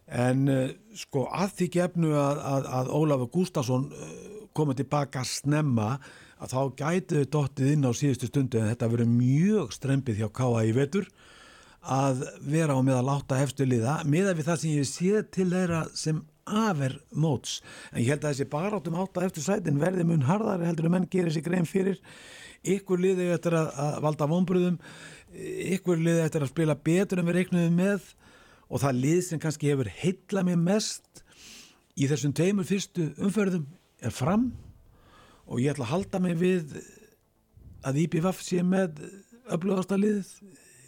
en 0.08 0.48
uh, 0.48 0.70
sko 0.96 1.28
að 1.36 1.58
því 1.60 1.68
gefnu 1.76 2.14
að, 2.16 2.40
að, 2.72 2.94
Ólafur 2.96 3.32
Gustafsson 3.36 3.90
uh, 3.92 4.16
komið 4.56 4.82
tilbaka 4.82 5.26
snemma 5.28 5.98
að 6.38 6.54
þá 6.54 6.62
gæti 6.82 7.20
þau 7.20 7.30
dottið 7.36 7.74
inn 7.74 7.88
á 7.88 7.92
síðustu 7.98 8.30
stundu 8.30 8.62
en 8.62 8.72
þetta 8.72 8.92
verið 8.94 9.12
mjög 9.14 9.76
strempið 9.76 10.22
hjá 10.22 10.30
káa 10.40 10.64
í 10.68 10.74
vetur 10.76 11.10
að 11.88 12.26
vera 12.44 12.76
á 12.76 12.80
með 12.84 13.00
að 13.00 13.08
láta 13.08 13.40
hefstu 13.40 13.68
liða 13.68 14.00
miða 14.06 14.36
við 14.38 14.50
það 14.50 14.60
sem 14.62 14.76
ég 14.76 14.90
sé 14.90 15.22
til 15.34 15.48
þeirra 15.54 15.84
sem 15.96 16.20
afer 16.48 16.98
móts. 17.12 17.62
En 17.92 18.02
ég 18.02 18.14
held 18.14 18.24
að 18.24 18.34
þessi 18.34 18.50
baráttum 18.52 18.98
átta 19.00 19.26
eftir 19.28 19.44
sætin 19.44 19.82
verði 19.82 20.06
mun 20.08 20.26
harðari 20.28 20.68
heldur 20.68 20.88
að 20.88 20.94
menn 20.96 21.08
gerir 21.12 21.34
sér 21.36 21.44
grein 21.48 21.68
fyrir. 21.68 22.00
Ykkur 22.68 23.02
liði 23.04 23.30
eftir 23.34 23.56
að, 23.58 23.72
að 23.84 23.98
valda 24.06 24.30
vonbröðum 24.32 24.78
ykkur 25.76 26.00
liði 26.02 26.24
eftir 26.24 26.46
að 26.46 26.54
spila 26.54 26.78
betur 26.88 27.22
en 27.22 27.28
við 27.28 27.42
reiknum 27.42 27.76
með 27.76 28.14
og 28.68 28.84
það 28.84 29.02
lið 29.04 29.20
sem 29.28 29.42
kannski 29.44 29.72
hefur 29.72 29.92
heilla 30.02 30.44
mig 30.48 30.58
mest 30.60 31.24
í 31.98 32.08
þessum 32.10 32.34
teimur 32.36 32.68
fyrstu 32.68 33.12
umferðum 33.24 33.68
er 34.04 34.14
fram 34.14 34.50
og 35.48 35.62
ég 35.64 35.74
ætla 35.74 35.88
að 35.88 35.94
halda 35.94 36.22
mig 36.24 36.38
við 36.40 36.78
að 37.88 38.02
IPVF 38.04 38.42
sé 38.44 38.64
með 38.68 39.02
öflugasta 39.48 39.98
liðið. 40.00 40.32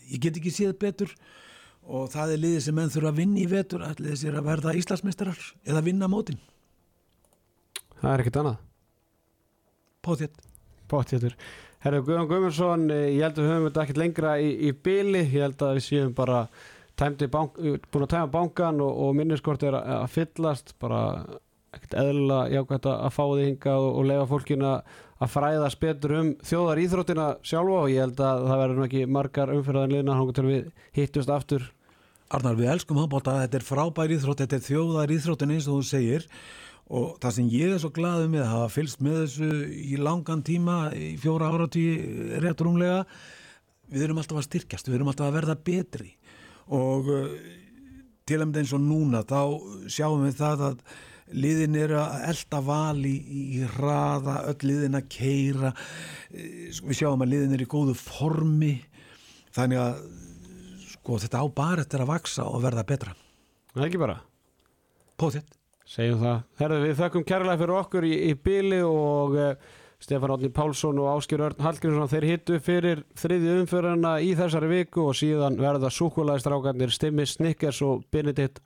Ég 0.09 0.23
get 0.23 0.39
ekki 0.39 0.53
séð 0.53 0.75
betur. 0.81 1.13
Og 1.89 2.09
það 2.11 2.35
er 2.35 2.43
liðið 2.43 2.65
sem 2.65 2.75
menn 2.77 2.91
þurfa 2.93 3.13
að 3.13 3.21
vinna 3.21 3.39
í 3.41 3.47
vetur. 3.49 3.85
Allir 3.87 4.13
þessir 4.13 4.37
að 4.37 4.49
verða 4.49 4.75
Íslandsmeistarar 4.77 5.47
eða 5.65 5.85
vinna 5.85 6.11
mótin. 6.11 6.41
Það 7.99 8.11
er 8.11 8.23
ekkert 8.25 8.41
annað. 8.43 8.61
Póþétt 10.05 10.45
Póttjétur. 10.89 11.35
Herru 11.83 12.01
Guðjón 12.03 12.27
Guðmundsson, 12.27 12.89
eh, 12.91 13.15
ég 13.15 13.23
held 13.23 13.37
að 13.37 13.45
við 13.45 13.51
höfum 13.53 13.67
þetta 13.69 13.83
ekkert 13.83 14.01
lengra 14.01 14.31
í, 14.41 14.49
í 14.67 14.71
byli, 14.73 15.21
ég 15.21 15.45
held 15.45 15.61
að 15.63 15.75
við 15.77 15.85
séum 15.85 16.15
bara 16.17 16.47
bank, 17.31 17.59
búin 17.59 18.03
að 18.03 18.09
tæma 18.11 18.31
bankan 18.33 18.81
og, 18.83 18.97
og 19.05 19.13
minniskort 19.15 19.63
er 19.63 19.77
að 19.79 20.07
fyllast, 20.11 20.73
bara 20.79 21.01
ekkert 21.75 21.95
eðlulega 22.01 22.55
jákvæmt 22.55 22.87
að 22.91 23.11
fá 23.15 23.23
þig 23.23 23.47
hingað 23.47 23.85
og, 23.85 23.91
og 23.99 24.07
leifa 24.09 24.29
fólkina 24.29 24.71
að 25.19 25.33
fræðast 25.33 25.79
betur 25.81 26.15
um 26.19 26.29
þjóðar 26.47 26.81
íþróttina 26.83 27.27
sjálfa 27.45 27.81
og 27.81 27.91
ég 27.91 28.05
held 28.05 28.23
að 28.23 28.45
það 28.47 28.61
verður 28.63 28.85
ekki 28.85 29.03
margar 29.17 29.51
umfyrðan 29.55 29.93
liðna 29.93 30.15
hann 30.17 30.31
til 30.37 30.47
við 30.47 30.71
hittust 30.95 31.33
aftur. 31.33 31.67
Arnar, 32.29 32.57
við 32.59 32.71
elskum 32.75 32.99
handbólta, 33.01 33.39
þetta 33.43 33.59
er 33.59 33.65
frábær 33.65 34.13
íþrótt 34.15 34.43
þetta 34.43 34.57
er 34.59 34.65
þjóðar 34.67 35.13
íþróttin 35.15 35.53
eins 35.55 35.67
og 35.67 35.79
þú 35.79 35.87
segir. 35.89 36.27
Og 36.89 37.17
það 37.21 37.35
sem 37.35 37.49
ég 37.53 37.73
er 37.73 37.81
svo 37.81 37.91
glaðið 37.93 38.31
með 38.33 38.43
að 38.45 38.53
hafa 38.53 38.69
fylst 38.73 39.01
með 39.05 39.17
þessu 39.19 39.49
í 39.69 39.97
langan 40.01 40.41
tíma 40.45 40.77
í 40.97 41.11
fjóra 41.21 41.51
áratí 41.53 41.83
rétt 42.41 42.63
rúmlega 42.65 43.03
við 43.89 44.05
erum 44.05 44.21
alltaf 44.21 44.39
að 44.39 44.47
styrkjast, 44.47 44.89
við 44.89 44.99
erum 44.99 45.11
alltaf 45.11 45.29
að 45.29 45.37
verða 45.37 45.57
betri. 45.69 46.09
Og 46.73 47.11
uh, 47.13 47.27
til 48.29 48.39
að 48.39 48.47
mynda 48.47 48.63
eins 48.63 48.73
og 48.77 48.83
núna 48.85 49.21
þá 49.25 49.41
sjáum 49.89 50.25
við 50.25 50.39
það 50.39 50.65
að 50.69 50.81
liðin 51.31 51.77
eru 51.79 51.99
að 52.01 52.25
elda 52.31 52.61
val 52.65 53.03
í, 53.05 53.15
í 53.17 53.65
hraða, 53.75 54.39
öll 54.51 54.59
liðin 54.65 54.99
að 54.99 55.09
keira 55.13 55.73
við 56.31 56.95
sjáum 56.97 57.25
að 57.25 57.33
liðin 57.35 57.55
eru 57.57 57.67
í 57.67 57.69
góðu 57.69 57.95
formi 57.97 58.73
þannig 59.55 59.81
að 59.83 60.01
sko 60.93 61.19
þetta 61.21 61.43
á 61.43 61.45
bara 61.53 61.85
eftir 61.85 62.03
að 62.03 62.11
vaksa 62.13 62.47
og 62.49 62.63
verða 62.63 62.85
betra. 62.87 63.15
Það 63.73 63.83
er 63.83 63.89
ekki 63.89 64.01
bara? 64.01 64.17
Póðitt 65.19 65.55
segjum 65.89 66.21
það. 66.21 66.41
Herðu 66.61 66.81
við 66.83 66.97
þökkum 66.99 67.27
kærlega 67.27 67.61
fyrir 67.61 67.77
okkur 67.79 68.07
í, 68.07 68.15
í 68.29 68.33
byli 68.37 68.81
og 68.85 69.37
uh, 69.37 69.77
Stefán 69.99 70.35
Átni 70.35 70.51
Pálsson 70.53 70.99
og 71.01 71.09
Áskjör 71.17 71.47
Örn 71.49 71.63
Hallgrímsson 71.65 72.11
þeir 72.11 72.27
hittu 72.29 72.59
fyrir 72.63 73.01
þriði 73.19 73.55
umföruna 73.63 74.13
í 74.23 74.31
þessari 74.37 74.69
viku 74.71 75.09
og 75.09 75.17
síðan 75.19 75.57
verða 75.59 75.91
súkulæðistrákarnir 75.91 76.93
Stimmi 76.95 77.25
Snickers 77.27 77.81
og 77.83 78.05
Benedikt 78.13 78.61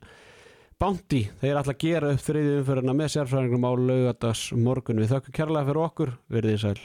Bounty. 0.80 1.22
Þeir 1.40 1.60
ætla 1.60 1.74
að 1.74 1.84
gera 1.84 2.12
upp 2.14 2.24
þriði 2.24 2.58
umföruna 2.60 2.96
með 2.98 3.14
sérfræðingum 3.14 3.66
á 3.68 3.72
laugadags 3.78 4.44
morgun. 4.58 5.00
Við 5.02 5.14
þökkum 5.14 5.38
kærlega 5.38 5.68
fyrir 5.70 5.82
okkur. 5.86 6.14
Verðið 6.34 6.62
sæl. 6.64 6.78